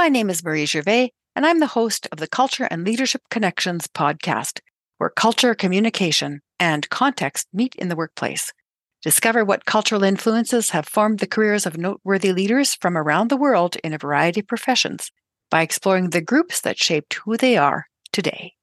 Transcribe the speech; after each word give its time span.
My 0.00 0.08
name 0.08 0.30
is 0.30 0.42
Marie 0.42 0.64
Gervais, 0.64 1.12
and 1.36 1.44
I'm 1.44 1.60
the 1.60 1.66
host 1.66 2.08
of 2.10 2.16
the 2.16 2.26
Culture 2.26 2.66
and 2.70 2.86
Leadership 2.86 3.20
Connections 3.30 3.86
podcast, 3.86 4.60
where 4.96 5.10
culture, 5.10 5.54
communication, 5.54 6.40
and 6.58 6.88
context 6.88 7.48
meet 7.52 7.74
in 7.74 7.90
the 7.90 7.96
workplace. 7.96 8.50
Discover 9.02 9.44
what 9.44 9.66
cultural 9.66 10.02
influences 10.02 10.70
have 10.70 10.88
formed 10.88 11.18
the 11.18 11.26
careers 11.26 11.66
of 11.66 11.76
noteworthy 11.76 12.32
leaders 12.32 12.74
from 12.74 12.96
around 12.96 13.28
the 13.28 13.36
world 13.36 13.76
in 13.84 13.92
a 13.92 13.98
variety 13.98 14.40
of 14.40 14.46
professions 14.46 15.12
by 15.50 15.60
exploring 15.60 16.08
the 16.08 16.22
groups 16.22 16.62
that 16.62 16.78
shaped 16.78 17.12
who 17.12 17.36
they 17.36 17.58
are 17.58 17.84
today. 18.10 18.54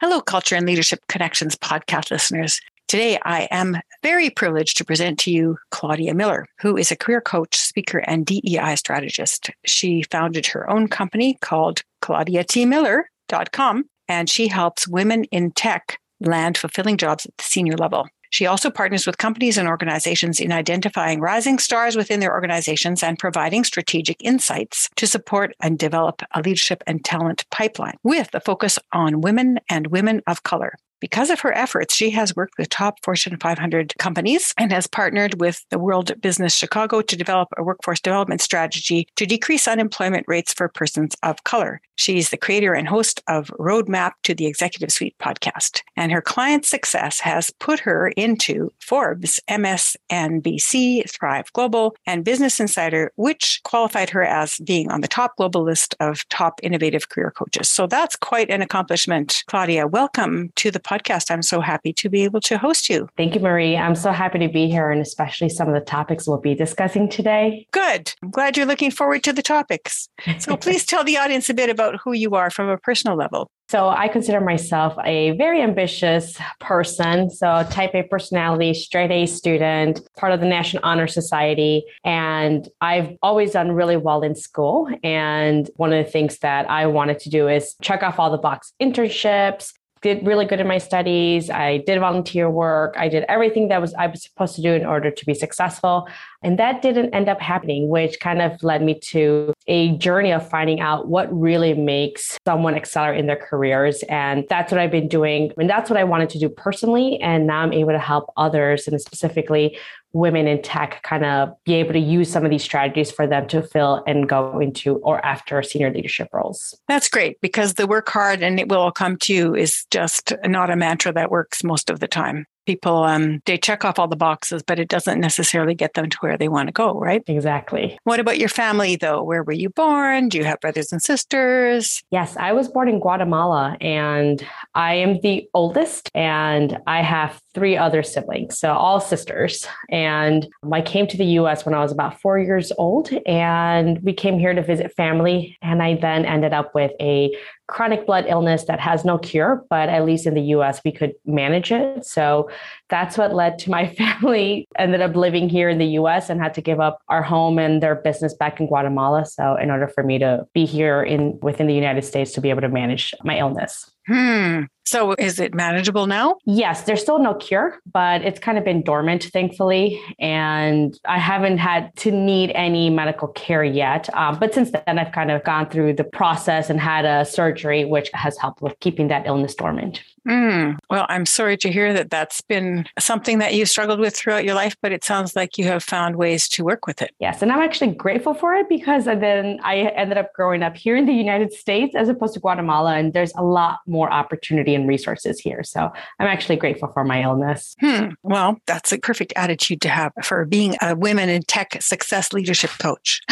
Hello, 0.00 0.20
Culture 0.20 0.54
and 0.54 0.64
Leadership 0.64 1.00
Connections 1.08 1.56
podcast 1.56 2.12
listeners. 2.12 2.60
Today, 2.86 3.18
I 3.24 3.48
am 3.50 3.80
very 4.00 4.30
privileged 4.30 4.76
to 4.76 4.84
present 4.84 5.18
to 5.18 5.32
you 5.32 5.58
Claudia 5.72 6.14
Miller, 6.14 6.46
who 6.60 6.76
is 6.76 6.92
a 6.92 6.96
career 6.96 7.20
coach, 7.20 7.56
speaker, 7.56 7.98
and 7.98 8.24
DEI 8.24 8.76
strategist. 8.76 9.50
She 9.66 10.04
founded 10.04 10.46
her 10.46 10.70
own 10.70 10.86
company 10.86 11.36
called 11.40 11.82
ClaudiaTMiller.com, 12.00 13.84
and 14.06 14.30
she 14.30 14.46
helps 14.46 14.86
women 14.86 15.24
in 15.24 15.50
tech 15.50 15.98
land 16.20 16.56
fulfilling 16.56 16.96
jobs 16.96 17.26
at 17.26 17.36
the 17.36 17.42
senior 17.42 17.76
level. 17.76 18.06
She 18.30 18.46
also 18.46 18.70
partners 18.70 19.06
with 19.06 19.18
companies 19.18 19.58
and 19.58 19.68
organizations 19.68 20.40
in 20.40 20.52
identifying 20.52 21.20
rising 21.20 21.58
stars 21.58 21.96
within 21.96 22.20
their 22.20 22.32
organizations 22.32 23.02
and 23.02 23.18
providing 23.18 23.64
strategic 23.64 24.22
insights 24.22 24.88
to 24.96 25.06
support 25.06 25.54
and 25.62 25.78
develop 25.78 26.22
a 26.34 26.42
leadership 26.42 26.82
and 26.86 27.04
talent 27.04 27.44
pipeline 27.50 27.98
with 28.02 28.34
a 28.34 28.40
focus 28.40 28.78
on 28.92 29.20
women 29.20 29.58
and 29.68 29.88
women 29.88 30.22
of 30.26 30.42
color. 30.42 30.74
Because 31.00 31.30
of 31.30 31.40
her 31.40 31.56
efforts, 31.56 31.94
she 31.94 32.10
has 32.10 32.34
worked 32.34 32.58
with 32.58 32.68
top 32.68 33.04
Fortune 33.04 33.36
500 33.36 33.94
companies 33.98 34.52
and 34.58 34.72
has 34.72 34.86
partnered 34.86 35.40
with 35.40 35.64
the 35.70 35.78
World 35.78 36.12
Business 36.20 36.54
Chicago 36.54 37.02
to 37.02 37.16
develop 37.16 37.48
a 37.56 37.62
workforce 37.62 38.00
development 38.00 38.40
strategy 38.40 39.06
to 39.16 39.26
decrease 39.26 39.68
unemployment 39.68 40.26
rates 40.26 40.52
for 40.52 40.68
persons 40.68 41.14
of 41.22 41.44
color. 41.44 41.80
She's 41.98 42.30
the 42.30 42.36
creator 42.36 42.74
and 42.74 42.86
host 42.86 43.22
of 43.26 43.48
Roadmap 43.58 44.12
to 44.22 44.34
the 44.34 44.46
Executive 44.46 44.92
Suite 44.92 45.16
podcast. 45.18 45.82
And 45.96 46.12
her 46.12 46.22
client 46.22 46.64
success 46.64 47.18
has 47.20 47.50
put 47.58 47.80
her 47.80 48.08
into 48.10 48.70
Forbes, 48.80 49.40
MSNBC, 49.50 51.10
Thrive 51.10 51.52
Global, 51.52 51.96
and 52.06 52.24
Business 52.24 52.60
Insider, 52.60 53.12
which 53.16 53.60
qualified 53.64 54.10
her 54.10 54.22
as 54.22 54.58
being 54.58 54.90
on 54.92 55.00
the 55.00 55.08
top 55.08 55.36
global 55.36 55.64
list 55.64 55.96
of 55.98 56.28
top 56.28 56.60
innovative 56.62 57.08
career 57.08 57.32
coaches. 57.32 57.68
So 57.68 57.88
that's 57.88 58.14
quite 58.14 58.48
an 58.48 58.62
accomplishment. 58.62 59.42
Claudia, 59.48 59.88
welcome 59.88 60.52
to 60.54 60.70
the 60.70 60.80
podcast. 60.88 61.30
I'm 61.30 61.42
so 61.42 61.60
happy 61.60 61.92
to 61.94 62.08
be 62.08 62.24
able 62.24 62.40
to 62.42 62.58
host 62.58 62.88
you. 62.88 63.08
Thank 63.16 63.34
you, 63.34 63.40
Marie. 63.40 63.76
I'm 63.76 63.94
so 63.94 64.12
happy 64.12 64.38
to 64.38 64.48
be 64.48 64.68
here 64.68 64.90
and 64.90 65.00
especially 65.00 65.48
some 65.48 65.68
of 65.68 65.74
the 65.74 65.80
topics 65.80 66.26
we'll 66.26 66.38
be 66.38 66.54
discussing 66.54 67.08
today. 67.08 67.66
Good. 67.72 68.14
I'm 68.22 68.30
glad 68.30 68.56
you're 68.56 68.66
looking 68.66 68.90
forward 68.90 69.22
to 69.24 69.32
the 69.32 69.42
topics. 69.42 70.08
So 70.38 70.56
please 70.64 70.84
tell 70.86 71.04
the 71.04 71.18
audience 71.18 71.48
a 71.50 71.54
bit 71.54 71.70
about 71.70 71.96
who 72.02 72.12
you 72.12 72.34
are 72.34 72.50
from 72.50 72.68
a 72.68 72.78
personal 72.78 73.16
level. 73.16 73.50
So 73.70 73.90
I 73.90 74.08
consider 74.08 74.40
myself 74.40 74.96
a 75.04 75.32
very 75.32 75.60
ambitious 75.60 76.38
person. 76.58 77.28
So 77.28 77.66
type 77.70 77.94
A 77.94 78.02
personality, 78.02 78.72
straight 78.72 79.10
A 79.10 79.26
student, 79.26 80.00
part 80.16 80.32
of 80.32 80.40
the 80.40 80.46
National 80.46 80.82
Honor 80.84 81.06
Society. 81.06 81.84
And 82.02 82.66
I've 82.80 83.10
always 83.22 83.50
done 83.50 83.72
really 83.72 83.98
well 83.98 84.22
in 84.22 84.34
school. 84.34 84.88
And 85.04 85.70
one 85.76 85.92
of 85.92 86.02
the 86.02 86.10
things 86.10 86.38
that 86.38 86.70
I 86.70 86.86
wanted 86.86 87.18
to 87.20 87.28
do 87.28 87.46
is 87.46 87.74
check 87.82 88.02
off 88.02 88.18
all 88.18 88.30
the 88.30 88.38
box 88.38 88.72
internships, 88.80 89.74
did 90.02 90.26
really 90.26 90.44
good 90.44 90.60
in 90.60 90.66
my 90.66 90.78
studies. 90.78 91.50
I 91.50 91.78
did 91.78 91.98
volunteer 92.00 92.48
work. 92.50 92.94
I 92.98 93.08
did 93.08 93.24
everything 93.28 93.68
that 93.68 93.80
was 93.80 93.94
I 93.94 94.06
was 94.06 94.22
supposed 94.22 94.54
to 94.56 94.62
do 94.62 94.72
in 94.72 94.86
order 94.86 95.10
to 95.10 95.26
be 95.26 95.34
successful. 95.34 96.08
And 96.42 96.58
that 96.58 96.82
didn't 96.82 97.14
end 97.14 97.28
up 97.28 97.40
happening, 97.40 97.88
which 97.88 98.20
kind 98.20 98.40
of 98.40 98.62
led 98.62 98.82
me 98.82 98.98
to 99.00 99.52
a 99.66 99.96
journey 99.96 100.32
of 100.32 100.48
finding 100.48 100.80
out 100.80 101.08
what 101.08 101.28
really 101.36 101.74
makes 101.74 102.38
someone 102.46 102.74
accelerate 102.74 103.18
in 103.18 103.26
their 103.26 103.36
careers. 103.36 104.04
And 104.04 104.44
that's 104.48 104.70
what 104.70 104.80
I've 104.80 104.92
been 104.92 105.08
doing. 105.08 105.52
And 105.56 105.68
that's 105.68 105.90
what 105.90 105.98
I 105.98 106.04
wanted 106.04 106.30
to 106.30 106.38
do 106.38 106.48
personally. 106.48 107.20
And 107.20 107.46
now 107.46 107.60
I'm 107.60 107.72
able 107.72 107.90
to 107.90 107.98
help 107.98 108.32
others 108.36 108.86
and 108.86 109.00
specifically 109.00 109.76
women 110.12 110.46
in 110.46 110.62
tech 110.62 111.02
kind 111.02 111.24
of 111.24 111.52
be 111.64 111.74
able 111.74 111.92
to 111.92 111.98
use 111.98 112.30
some 112.30 112.44
of 112.44 112.50
these 112.50 112.62
strategies 112.62 113.10
for 113.10 113.26
them 113.26 113.46
to 113.48 113.62
fill 113.62 114.02
and 114.06 114.28
go 114.28 114.58
into 114.58 114.96
or 114.96 115.24
after 115.24 115.62
senior 115.62 115.92
leadership 115.92 116.28
roles. 116.32 116.74
That's 116.88 117.08
great 117.08 117.40
because 117.40 117.74
the 117.74 117.86
work 117.86 118.08
hard 118.08 118.42
and 118.42 118.58
it 118.58 118.68
will 118.68 118.78
all 118.78 118.92
come 118.92 119.16
to 119.18 119.34
you 119.34 119.54
is 119.54 119.84
just 119.90 120.32
not 120.44 120.70
a 120.70 120.76
mantra 120.76 121.12
that 121.12 121.30
works 121.30 121.62
most 121.62 121.90
of 121.90 122.00
the 122.00 122.08
time. 122.08 122.46
People 122.66 123.04
um, 123.04 123.40
they 123.46 123.56
check 123.56 123.82
off 123.84 123.98
all 123.98 124.08
the 124.08 124.16
boxes 124.16 124.62
but 124.62 124.78
it 124.78 124.88
doesn't 124.88 125.20
necessarily 125.20 125.74
get 125.74 125.94
them 125.94 126.10
to 126.10 126.18
where 126.18 126.36
they 126.36 126.48
want 126.48 126.68
to 126.68 126.72
go 126.72 126.98
right? 126.98 127.22
Exactly. 127.26 127.98
What 128.04 128.20
about 128.20 128.38
your 128.38 128.50
family 128.50 128.96
though? 128.96 129.22
Where 129.22 129.42
were 129.42 129.52
you 129.52 129.70
born? 129.70 130.28
Do 130.28 130.36
you 130.36 130.44
have 130.44 130.60
brothers 130.60 130.92
and 130.92 131.00
sisters? 131.02 132.02
Yes 132.10 132.36
i 132.36 132.52
was 132.52 132.68
born 132.68 132.88
in 132.88 133.00
guatemala 133.00 133.76
and 133.80 134.46
i 134.74 134.94
am 134.94 135.20
the 135.22 135.48
oldest 135.54 136.10
and 136.14 136.78
i 136.86 137.02
have 137.02 137.40
three 137.58 137.76
other 137.76 138.02
siblings 138.02 138.58
so 138.58 138.72
all 138.72 139.00
sisters 139.00 139.66
and 139.90 140.46
i 140.72 140.80
came 140.80 141.06
to 141.06 141.16
the 141.16 141.24
us 141.24 141.64
when 141.64 141.74
i 141.74 141.80
was 141.80 141.90
about 141.90 142.20
four 142.20 142.38
years 142.38 142.70
old 142.78 143.10
and 143.26 144.00
we 144.02 144.12
came 144.12 144.38
here 144.38 144.54
to 144.54 144.62
visit 144.62 144.94
family 144.94 145.58
and 145.60 145.82
i 145.82 145.96
then 145.96 146.24
ended 146.24 146.52
up 146.52 146.72
with 146.74 146.92
a 147.00 147.34
chronic 147.68 148.06
blood 148.06 148.24
illness 148.26 148.64
that 148.64 148.80
has 148.80 149.04
no 149.04 149.18
cure, 149.18 149.64
but 149.70 149.88
at 149.88 150.04
least 150.04 150.26
in 150.26 150.34
the 150.34 150.42
US, 150.56 150.80
we 150.84 150.90
could 150.90 151.12
manage 151.26 151.70
it. 151.70 152.04
So 152.04 152.50
that's 152.88 153.16
what 153.16 153.34
led 153.34 153.58
to 153.60 153.70
my 153.70 153.86
family 153.94 154.66
ended 154.76 155.02
up 155.02 155.14
living 155.14 155.48
here 155.48 155.68
in 155.68 155.78
the 155.78 155.98
US 156.00 156.30
and 156.30 156.40
had 156.40 156.54
to 156.54 156.62
give 156.62 156.80
up 156.80 157.00
our 157.08 157.22
home 157.22 157.58
and 157.58 157.82
their 157.82 157.94
business 157.94 158.34
back 158.34 158.58
in 158.58 158.66
Guatemala. 158.66 159.26
So 159.26 159.54
in 159.56 159.70
order 159.70 159.86
for 159.86 160.02
me 160.02 160.18
to 160.18 160.46
be 160.54 160.64
here 160.64 161.02
in 161.02 161.38
within 161.40 161.66
the 161.66 161.74
United 161.74 162.04
States 162.04 162.32
to 162.32 162.40
be 162.40 162.50
able 162.50 162.62
to 162.62 162.68
manage 162.68 163.14
my 163.22 163.38
illness. 163.38 163.90
Hmm. 164.08 164.62
So 164.88 165.12
is 165.18 165.38
it 165.38 165.54
manageable 165.54 166.06
now? 166.06 166.36
Yes, 166.46 166.84
there's 166.84 167.02
still 167.02 167.18
no 167.18 167.34
cure, 167.34 167.78
but 167.92 168.22
it's 168.22 168.40
kind 168.40 168.56
of 168.56 168.64
been 168.64 168.80
dormant, 168.80 169.24
thankfully. 169.24 170.00
And 170.18 170.98
I 171.04 171.18
haven't 171.18 171.58
had 171.58 171.94
to 171.96 172.10
need 172.10 172.52
any 172.54 172.88
medical 172.88 173.28
care 173.28 173.62
yet. 173.62 174.08
Um, 174.16 174.38
but 174.38 174.54
since 174.54 174.70
then, 174.70 174.98
I've 174.98 175.12
kind 175.12 175.30
of 175.30 175.44
gone 175.44 175.68
through 175.68 175.92
the 175.92 176.04
process 176.04 176.70
and 176.70 176.80
had 176.80 177.04
a 177.04 177.26
surgery, 177.26 177.84
which 177.84 178.08
has 178.14 178.38
helped 178.38 178.62
with 178.62 178.80
keeping 178.80 179.08
that 179.08 179.26
illness 179.26 179.54
dormant. 179.54 180.02
Mm. 180.26 180.78
Well, 180.90 181.06
I'm 181.08 181.24
sorry 181.26 181.56
to 181.58 181.72
hear 181.72 181.92
that 181.94 182.10
that's 182.10 182.40
been 182.42 182.86
something 182.98 183.38
that 183.38 183.54
you 183.54 183.64
struggled 183.64 183.98
with 183.98 184.14
throughout 184.14 184.44
your 184.44 184.54
life, 184.54 184.76
but 184.82 184.92
it 184.92 185.02
sounds 185.04 185.34
like 185.34 185.56
you 185.56 185.64
have 185.64 185.82
found 185.82 186.16
ways 186.16 186.48
to 186.50 186.64
work 186.64 186.86
with 186.86 187.00
it. 187.00 187.12
Yes. 187.18 187.40
And 187.40 187.50
I'm 187.50 187.60
actually 187.60 187.92
grateful 187.92 188.34
for 188.34 188.54
it 188.54 188.68
because 188.68 189.06
then 189.06 189.58
I 189.62 189.76
ended 189.96 190.18
up 190.18 190.34
growing 190.34 190.62
up 190.62 190.76
here 190.76 190.96
in 190.96 191.06
the 191.06 191.14
United 191.14 191.52
States 191.52 191.94
as 191.94 192.08
opposed 192.08 192.34
to 192.34 192.40
Guatemala. 192.40 192.96
And 192.96 193.14
there's 193.14 193.32
a 193.36 193.42
lot 193.42 193.80
more 193.86 193.97
opportunity 194.06 194.74
and 194.74 194.86
resources 194.86 195.40
here. 195.40 195.64
So 195.64 195.90
I'm 196.18 196.26
actually 196.26 196.56
grateful 196.56 196.90
for 196.92 197.04
my 197.04 197.22
illness. 197.22 197.74
Hmm. 197.80 198.10
Well, 198.22 198.58
that's 198.66 198.92
a 198.92 198.98
perfect 198.98 199.32
attitude 199.36 199.80
to 199.82 199.88
have 199.88 200.12
for 200.22 200.44
being 200.44 200.76
a 200.82 200.94
women 200.94 201.28
in 201.28 201.42
tech 201.42 201.80
success 201.80 202.32
leadership 202.32 202.70
coach. 202.78 203.20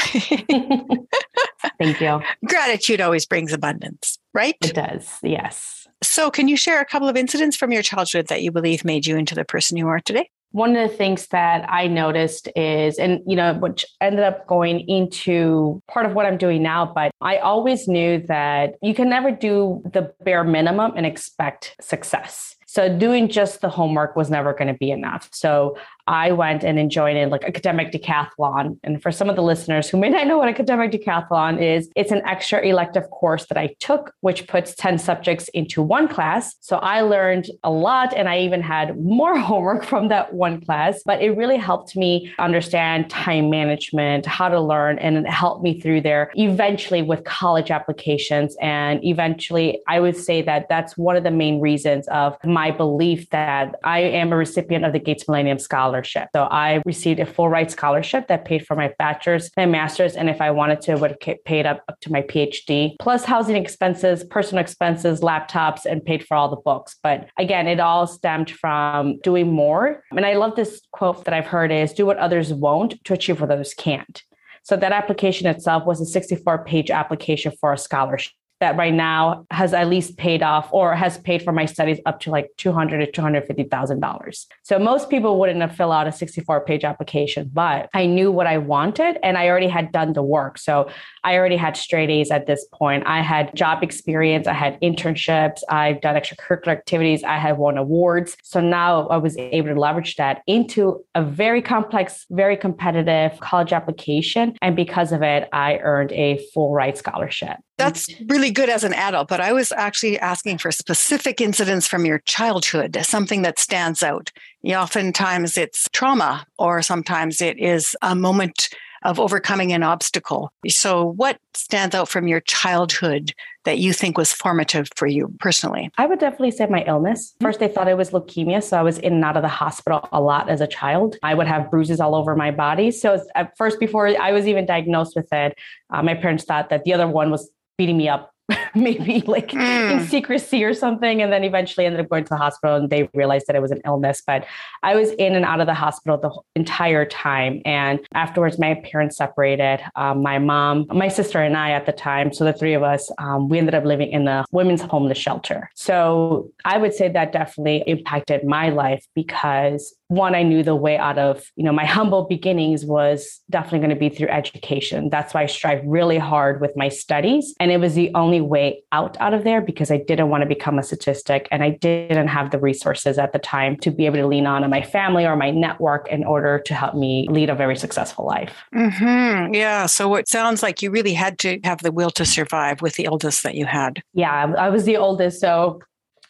Thank 1.78 2.00
you. 2.00 2.20
Gratitude 2.46 3.00
always 3.00 3.26
brings 3.26 3.52
abundance, 3.52 4.18
right? 4.32 4.56
It 4.64 4.74
does. 4.74 5.18
Yes. 5.22 5.86
So, 6.02 6.30
can 6.30 6.48
you 6.48 6.56
share 6.56 6.80
a 6.80 6.84
couple 6.84 7.08
of 7.08 7.16
incidents 7.16 7.56
from 7.56 7.72
your 7.72 7.82
childhood 7.82 8.28
that 8.28 8.42
you 8.42 8.50
believe 8.50 8.84
made 8.84 9.06
you 9.06 9.16
into 9.16 9.34
the 9.34 9.44
person 9.44 9.76
you 9.76 9.88
are 9.88 10.00
today? 10.00 10.28
One 10.52 10.74
of 10.74 10.90
the 10.90 10.96
things 10.96 11.26
that 11.28 11.70
I 11.70 11.86
noticed 11.86 12.48
is, 12.56 12.98
and 12.98 13.20
you 13.26 13.36
know, 13.36 13.54
which 13.54 13.84
ended 14.00 14.24
up 14.24 14.46
going 14.46 14.80
into 14.88 15.82
part 15.88 16.06
of 16.06 16.14
what 16.14 16.26
I'm 16.26 16.38
doing 16.38 16.62
now, 16.62 16.90
but 16.94 17.10
I 17.20 17.38
always 17.38 17.86
knew 17.88 18.24
that 18.26 18.74
you 18.82 18.94
can 18.94 19.08
never 19.08 19.30
do 19.30 19.82
the 19.92 20.12
bare 20.24 20.44
minimum 20.44 20.92
and 20.96 21.04
expect 21.04 21.76
success. 21.80 22.55
So 22.66 22.94
doing 22.96 23.28
just 23.28 23.60
the 23.60 23.68
homework 23.70 24.16
was 24.16 24.30
never 24.30 24.52
going 24.52 24.68
to 24.68 24.78
be 24.78 24.90
enough. 24.90 25.28
So 25.32 25.76
I 26.08 26.30
went 26.32 26.62
and 26.62 26.78
enjoyed 26.78 27.30
like 27.30 27.44
academic 27.44 27.90
decathlon. 27.90 28.78
And 28.84 29.02
for 29.02 29.10
some 29.10 29.28
of 29.28 29.36
the 29.36 29.42
listeners 29.42 29.88
who 29.88 29.98
may 29.98 30.08
not 30.08 30.26
know 30.26 30.38
what 30.38 30.48
academic 30.48 30.92
decathlon 30.92 31.60
is, 31.60 31.88
it's 31.96 32.12
an 32.12 32.22
extra 32.26 32.60
elective 32.60 33.10
course 33.10 33.46
that 33.46 33.58
I 33.58 33.74
took, 33.80 34.12
which 34.20 34.46
puts 34.46 34.74
10 34.76 34.98
subjects 34.98 35.48
into 35.48 35.82
one 35.82 36.06
class. 36.06 36.54
So 36.60 36.76
I 36.76 37.00
learned 37.00 37.50
a 37.64 37.70
lot 37.70 38.14
and 38.14 38.28
I 38.28 38.38
even 38.40 38.62
had 38.62 39.00
more 39.00 39.38
homework 39.46 39.84
from 39.84 40.08
that 40.08 40.34
one 40.34 40.60
class, 40.60 41.02
but 41.04 41.20
it 41.20 41.30
really 41.36 41.56
helped 41.56 41.96
me 41.96 42.32
understand 42.38 43.10
time 43.10 43.50
management, 43.50 44.26
how 44.26 44.48
to 44.48 44.60
learn, 44.60 44.98
and 44.98 45.16
it 45.18 45.28
helped 45.28 45.62
me 45.64 45.80
through 45.80 46.02
there 46.02 46.30
eventually 46.34 47.02
with 47.02 47.24
college 47.24 47.70
applications. 47.70 48.56
And 48.60 49.04
eventually, 49.04 49.80
I 49.88 49.98
would 50.00 50.16
say 50.16 50.42
that 50.42 50.68
that's 50.68 50.96
one 50.96 51.16
of 51.16 51.24
the 51.24 51.30
main 51.30 51.60
reasons 51.60 52.06
of 52.08 52.36
my 52.56 52.70
belief 52.70 53.28
that 53.28 53.74
I 53.84 53.98
am 53.98 54.32
a 54.32 54.36
recipient 54.38 54.86
of 54.86 54.94
the 54.94 54.98
Gates 54.98 55.28
Millennium 55.28 55.58
scholarship. 55.58 56.30
So 56.34 56.44
I 56.44 56.80
received 56.86 57.20
a 57.20 57.26
full 57.26 57.50
ride 57.50 57.70
scholarship 57.70 58.28
that 58.28 58.46
paid 58.46 58.66
for 58.66 58.74
my 58.74 58.94
bachelor's 58.98 59.50
and 59.58 59.70
master's. 59.70 60.16
And 60.16 60.30
if 60.30 60.40
I 60.40 60.50
wanted 60.52 60.80
to, 60.82 60.94
would 60.94 61.18
have 61.22 61.44
paid 61.44 61.66
up, 61.66 61.84
up 61.86 62.00
to 62.00 62.10
my 62.10 62.22
PhD, 62.22 62.96
plus 62.98 63.26
housing 63.26 63.56
expenses, 63.56 64.24
personal 64.24 64.62
expenses, 64.62 65.20
laptops, 65.20 65.84
and 65.84 66.02
paid 66.02 66.26
for 66.26 66.34
all 66.34 66.48
the 66.48 66.56
books. 66.56 66.96
But 67.02 67.28
again, 67.38 67.66
it 67.66 67.78
all 67.78 68.06
stemmed 68.06 68.50
from 68.50 69.18
doing 69.22 69.52
more. 69.52 70.02
And 70.10 70.24
I 70.24 70.36
love 70.36 70.56
this 70.56 70.80
quote 70.92 71.26
that 71.26 71.34
I've 71.34 71.44
heard 71.44 71.70
is 71.70 71.92
do 71.92 72.06
what 72.06 72.16
others 72.16 72.54
won't 72.54 73.04
to 73.04 73.12
achieve 73.12 73.38
what 73.42 73.50
others 73.50 73.74
can't. 73.74 74.22
So 74.62 74.78
that 74.78 74.92
application 74.92 75.46
itself 75.46 75.84
was 75.84 76.00
a 76.00 76.06
64 76.06 76.64
page 76.64 76.90
application 76.90 77.52
for 77.60 77.74
a 77.74 77.78
scholarship 77.78 78.32
that 78.60 78.76
right 78.76 78.94
now 78.94 79.46
has 79.50 79.74
at 79.74 79.88
least 79.88 80.16
paid 80.16 80.42
off 80.42 80.68
or 80.72 80.94
has 80.94 81.18
paid 81.18 81.42
for 81.42 81.52
my 81.52 81.66
studies 81.66 82.00
up 82.06 82.20
to 82.20 82.30
like 82.30 82.50
200 82.56 82.98
to 82.98 83.10
250,000 83.10 84.00
dollars. 84.00 84.46
So 84.62 84.78
most 84.78 85.10
people 85.10 85.38
wouldn't 85.38 85.60
have 85.60 85.74
filled 85.74 85.92
out 85.92 86.06
a 86.06 86.12
64 86.12 86.64
page 86.64 86.84
application, 86.84 87.50
but 87.52 87.88
I 87.92 88.06
knew 88.06 88.30
what 88.32 88.46
I 88.46 88.58
wanted 88.58 89.18
and 89.22 89.36
I 89.36 89.48
already 89.48 89.68
had 89.68 89.92
done 89.92 90.12
the 90.14 90.22
work. 90.22 90.58
So 90.58 90.88
I 91.24 91.36
already 91.36 91.56
had 91.56 91.76
straight 91.76 92.10
A's 92.10 92.30
at 92.30 92.46
this 92.46 92.66
point. 92.72 93.04
I 93.06 93.20
had 93.20 93.54
job 93.54 93.82
experience, 93.82 94.46
I 94.46 94.52
had 94.54 94.80
internships, 94.80 95.60
I've 95.68 96.00
done 96.00 96.14
extracurricular 96.16 96.68
activities, 96.68 97.24
I 97.24 97.36
had 97.36 97.58
won 97.58 97.76
awards. 97.76 98.36
So 98.42 98.60
now 98.60 99.06
I 99.08 99.16
was 99.16 99.36
able 99.36 99.74
to 99.74 99.80
leverage 99.80 100.16
that 100.16 100.42
into 100.46 101.04
a 101.14 101.22
very 101.22 101.60
complex, 101.60 102.26
very 102.30 102.56
competitive 102.56 103.38
college 103.40 103.72
application. 103.72 104.54
And 104.62 104.76
because 104.76 105.12
of 105.12 105.22
it, 105.22 105.48
I 105.52 105.78
earned 105.78 106.12
a 106.12 106.38
full 106.54 106.72
ride 106.72 106.96
scholarship. 106.96 107.58
That's 107.78 108.08
really 108.28 108.45
good 108.50 108.68
as 108.68 108.84
an 108.84 108.94
adult, 108.94 109.28
but 109.28 109.40
I 109.40 109.52
was 109.52 109.72
actually 109.72 110.18
asking 110.18 110.58
for 110.58 110.70
specific 110.70 111.40
incidents 111.40 111.86
from 111.86 112.04
your 112.04 112.18
childhood, 112.20 112.98
something 113.02 113.42
that 113.42 113.58
stands 113.58 114.02
out. 114.02 114.30
Oftentimes 114.64 115.56
it's 115.56 115.88
trauma, 115.92 116.46
or 116.58 116.82
sometimes 116.82 117.40
it 117.40 117.58
is 117.58 117.94
a 118.02 118.14
moment 118.14 118.68
of 119.06 119.20
overcoming 119.20 119.72
an 119.72 119.82
obstacle. 119.82 120.52
So, 120.68 121.12
what 121.12 121.38
stands 121.54 121.94
out 121.94 122.08
from 122.08 122.26
your 122.26 122.40
childhood 122.40 123.32
that 123.64 123.78
you 123.78 123.92
think 123.92 124.18
was 124.18 124.32
formative 124.32 124.88
for 124.96 125.06
you 125.06 125.32
personally? 125.38 125.90
I 125.96 126.06
would 126.06 126.18
definitely 126.18 126.50
say 126.50 126.66
my 126.66 126.82
illness. 126.86 127.34
First, 127.40 127.60
they 127.60 127.68
thought 127.68 127.88
it 127.88 127.96
was 127.96 128.10
leukemia. 128.10 128.62
So, 128.62 128.76
I 128.76 128.82
was 128.82 128.98
in 128.98 129.14
and 129.14 129.24
out 129.24 129.36
of 129.36 129.42
the 129.42 129.48
hospital 129.48 130.08
a 130.12 130.20
lot 130.20 130.48
as 130.48 130.60
a 130.60 130.66
child. 130.66 131.16
I 131.22 131.34
would 131.34 131.46
have 131.46 131.70
bruises 131.70 132.00
all 132.00 132.14
over 132.14 132.34
my 132.34 132.50
body. 132.50 132.90
So, 132.90 133.24
at 133.34 133.56
first, 133.56 133.78
before 133.78 134.08
I 134.20 134.32
was 134.32 134.48
even 134.48 134.66
diagnosed 134.66 135.14
with 135.14 135.32
it, 135.32 135.56
uh, 135.90 136.02
my 136.02 136.14
parents 136.14 136.44
thought 136.44 136.70
that 136.70 136.84
the 136.84 136.92
other 136.92 137.06
one 137.06 137.30
was 137.30 137.48
beating 137.78 137.96
me 137.96 138.08
up 138.08 138.32
maybe 138.74 139.22
like 139.26 139.48
mm. 139.48 139.90
in 139.90 140.06
secrecy 140.06 140.62
or 140.62 140.74
something. 140.74 141.22
And 141.22 141.32
then 141.32 141.44
eventually 141.44 141.86
ended 141.86 142.00
up 142.00 142.08
going 142.08 142.24
to 142.24 142.28
the 142.28 142.36
hospital 142.36 142.76
and 142.76 142.90
they 142.90 143.08
realized 143.14 143.46
that 143.48 143.56
it 143.56 143.62
was 143.62 143.70
an 143.70 143.80
illness. 143.84 144.22
But 144.26 144.46
I 144.82 144.94
was 144.94 145.10
in 145.12 145.34
and 145.34 145.44
out 145.44 145.60
of 145.60 145.66
the 145.66 145.74
hospital 145.74 146.18
the 146.18 146.58
entire 146.58 147.04
time. 147.04 147.60
And 147.64 148.00
afterwards, 148.14 148.58
my 148.58 148.74
parents 148.74 149.16
separated. 149.16 149.80
Um, 149.96 150.22
my 150.22 150.38
mom, 150.38 150.86
my 150.90 151.08
sister, 151.08 151.40
and 151.40 151.56
I 151.56 151.70
at 151.72 151.86
the 151.86 151.92
time, 151.92 152.32
so 152.32 152.44
the 152.44 152.52
three 152.52 152.74
of 152.74 152.82
us, 152.82 153.10
um, 153.18 153.48
we 153.48 153.58
ended 153.58 153.74
up 153.74 153.84
living 153.84 154.10
in 154.10 154.24
the 154.24 154.44
women's 154.52 154.82
homeless 154.82 155.18
shelter. 155.18 155.70
So 155.74 156.50
I 156.64 156.78
would 156.78 156.94
say 156.94 157.08
that 157.08 157.32
definitely 157.32 157.82
impacted 157.86 158.44
my 158.44 158.68
life 158.68 159.06
because 159.14 159.95
one, 160.08 160.34
I 160.34 160.42
knew 160.42 160.62
the 160.62 160.76
way 160.76 160.96
out 160.96 161.18
of, 161.18 161.50
you 161.56 161.64
know, 161.64 161.72
my 161.72 161.84
humble 161.84 162.24
beginnings 162.24 162.84
was 162.84 163.40
definitely 163.50 163.80
going 163.80 163.90
to 163.90 163.96
be 163.96 164.08
through 164.08 164.28
education. 164.28 165.08
That's 165.10 165.34
why 165.34 165.42
I 165.42 165.46
strive 165.46 165.82
really 165.84 166.18
hard 166.18 166.60
with 166.60 166.72
my 166.76 166.88
studies. 166.88 167.54
And 167.58 167.72
it 167.72 167.78
was 167.78 167.94
the 167.94 168.12
only 168.14 168.40
way 168.40 168.82
out 168.92 169.16
out 169.20 169.34
of 169.34 169.44
there 169.44 169.60
because 169.60 169.90
I 169.90 169.98
didn't 169.98 170.28
want 170.28 170.42
to 170.42 170.46
become 170.46 170.78
a 170.78 170.82
statistic 170.82 171.48
and 171.50 171.62
I 171.62 171.70
didn't 171.70 172.28
have 172.28 172.50
the 172.50 172.58
resources 172.58 173.18
at 173.18 173.32
the 173.32 173.38
time 173.38 173.76
to 173.78 173.90
be 173.90 174.06
able 174.06 174.18
to 174.18 174.26
lean 174.26 174.46
on 174.46 174.62
in 174.62 174.70
my 174.70 174.82
family 174.82 175.26
or 175.26 175.36
my 175.36 175.50
network 175.50 176.08
in 176.08 176.24
order 176.24 176.60
to 176.60 176.74
help 176.74 176.94
me 176.94 177.26
lead 177.30 177.50
a 177.50 177.54
very 177.54 177.76
successful 177.76 178.24
life. 178.26 178.64
Mm-hmm. 178.74 179.54
Yeah. 179.54 179.86
So 179.86 180.14
it 180.14 180.28
sounds 180.28 180.62
like 180.62 180.82
you 180.82 180.90
really 180.90 181.14
had 181.14 181.38
to 181.40 181.58
have 181.64 181.82
the 181.82 181.92
will 181.92 182.10
to 182.10 182.24
survive 182.24 182.80
with 182.80 182.94
the 182.94 183.06
eldest 183.06 183.42
that 183.42 183.54
you 183.56 183.66
had. 183.66 184.02
Yeah, 184.14 184.54
I 184.56 184.68
was 184.68 184.84
the 184.84 184.96
oldest. 184.96 185.40
So 185.40 185.80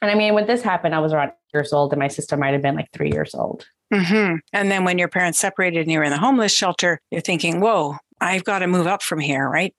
and 0.03 0.11
I 0.11 0.15
mean, 0.15 0.35
when 0.35 0.47
this 0.47 0.63
happened, 0.63 0.95
I 0.95 0.99
was 0.99 1.13
around 1.13 1.33
years 1.57 1.73
old, 1.73 1.93
and 1.93 2.01
my 2.01 2.09
sister 2.09 2.37
might 2.37 2.53
have 2.53 2.63
been 2.63 2.77
like 2.77 2.91
three 2.93 3.11
years 3.11 3.35
old. 3.35 3.67
Mm-hmm. 3.93 4.37
And 4.53 4.71
then 4.71 4.85
when 4.85 4.99
your 4.99 5.09
parents 5.09 5.39
separated 5.39 5.81
and 5.81 5.91
you 5.91 5.99
were 5.99 6.05
in 6.05 6.11
the 6.11 6.19
homeless 6.19 6.53
shelter, 6.53 7.01
you're 7.11 7.21
thinking, 7.21 7.61
whoa, 7.61 7.97
I've 8.21 8.45
got 8.45 8.61
to 8.61 8.67
move 8.67 8.87
up 8.87 9.03
from 9.03 9.21
here, 9.21 9.49
right? 9.49 9.75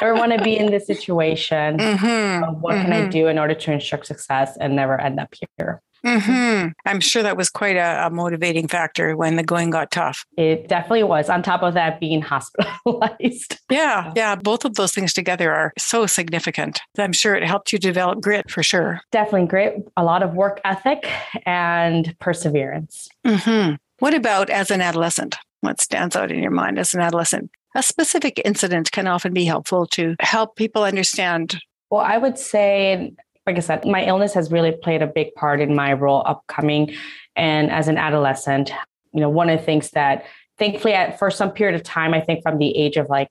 I 0.00 0.12
want 0.12 0.32
to 0.32 0.42
be 0.42 0.56
in 0.56 0.70
this 0.70 0.86
situation. 0.92 1.78
Mm-hmm. 1.78 2.60
what 2.60 2.74
mm-hmm. 2.74 2.84
can 2.84 2.92
I 2.92 3.00
mm-hmm. 3.02 3.10
do 3.10 3.28
in 3.28 3.38
order 3.38 3.54
to 3.54 3.72
ensure 3.72 4.02
success 4.02 4.56
and 4.60 4.76
never 4.76 5.00
end 5.00 5.20
up 5.20 5.34
here? 5.56 5.82
Mm-hmm. 6.04 6.68
I'm 6.84 7.00
sure 7.00 7.22
that 7.22 7.36
was 7.36 7.50
quite 7.50 7.76
a, 7.76 8.06
a, 8.06 8.10
motivating 8.10 8.68
factor 8.68 9.16
when 9.16 9.36
the 9.36 9.42
going 9.42 9.70
got 9.70 9.90
tough. 9.90 10.24
It 10.36 10.68
definitely 10.68 11.04
was. 11.04 11.28
On 11.28 11.42
top 11.42 11.62
of 11.62 11.74
that, 11.74 12.00
being 12.00 12.22
hospitalized. 12.22 13.58
Yeah. 13.70 14.12
Yeah. 14.14 14.36
Both 14.36 14.64
of 14.64 14.74
those 14.74 14.92
things 14.92 15.12
together 15.12 15.52
are 15.52 15.72
so 15.78 16.06
significant. 16.06 16.80
I'm 16.98 17.12
sure 17.12 17.34
it 17.34 17.44
helped 17.44 17.72
you 17.72 17.78
develop 17.78 18.20
grit 18.20 18.50
for 18.50 18.62
sure. 18.62 19.00
Definitely 19.12 19.48
grit, 19.48 19.92
a 19.96 20.04
lot 20.04 20.22
of 20.22 20.34
work 20.34 20.60
ethic 20.64 21.08
and 21.44 22.16
perseverance. 22.18 23.08
Mm-hmm. 23.26 23.76
What 23.98 24.14
about 24.14 24.50
as 24.50 24.70
an 24.70 24.80
adolescent? 24.80 25.36
What 25.60 25.80
stands 25.80 26.16
out 26.16 26.30
in 26.30 26.40
your 26.40 26.50
mind 26.50 26.78
as 26.78 26.94
an 26.94 27.00
adolescent? 27.00 27.50
A 27.74 27.82
specific 27.82 28.40
incident 28.44 28.92
can 28.92 29.06
often 29.06 29.32
be 29.32 29.44
helpful 29.44 29.86
to 29.88 30.16
help 30.20 30.56
people 30.56 30.84
understand 30.84 31.60
well, 31.90 32.00
I 32.00 32.18
would 32.18 32.38
say 32.38 33.14
like 33.46 33.56
I 33.56 33.60
said, 33.60 33.84
my 33.86 34.04
illness 34.04 34.34
has 34.34 34.50
really 34.50 34.72
played 34.72 35.02
a 35.02 35.06
big 35.06 35.34
part 35.34 35.60
in 35.60 35.74
my 35.74 35.92
role 35.92 36.22
upcoming 36.26 36.94
and 37.36 37.70
as 37.70 37.86
an 37.88 37.96
adolescent. 37.96 38.72
You 39.12 39.20
know, 39.20 39.30
one 39.30 39.48
of 39.48 39.58
the 39.58 39.64
things 39.64 39.90
that 39.90 40.24
thankfully 40.58 40.94
at, 40.94 41.18
for 41.18 41.30
some 41.30 41.50
period 41.50 41.76
of 41.76 41.82
time, 41.82 42.12
I 42.12 42.20
think 42.20 42.42
from 42.42 42.58
the 42.58 42.76
age 42.76 42.96
of 42.96 43.08
like 43.08 43.28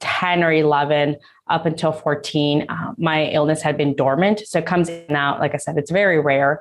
10 0.00 0.42
or 0.42 0.52
11 0.52 1.16
up 1.48 1.66
until 1.66 1.92
14, 1.92 2.66
uh, 2.68 2.94
my 2.96 3.26
illness 3.26 3.60
had 3.60 3.76
been 3.76 3.94
dormant. 3.94 4.40
So 4.46 4.58
it 4.58 4.66
comes 4.66 4.88
in 4.88 5.04
and 5.08 5.16
out. 5.16 5.40
Like 5.40 5.54
I 5.54 5.58
said, 5.58 5.76
it's 5.76 5.90
very 5.90 6.18
rare. 6.20 6.60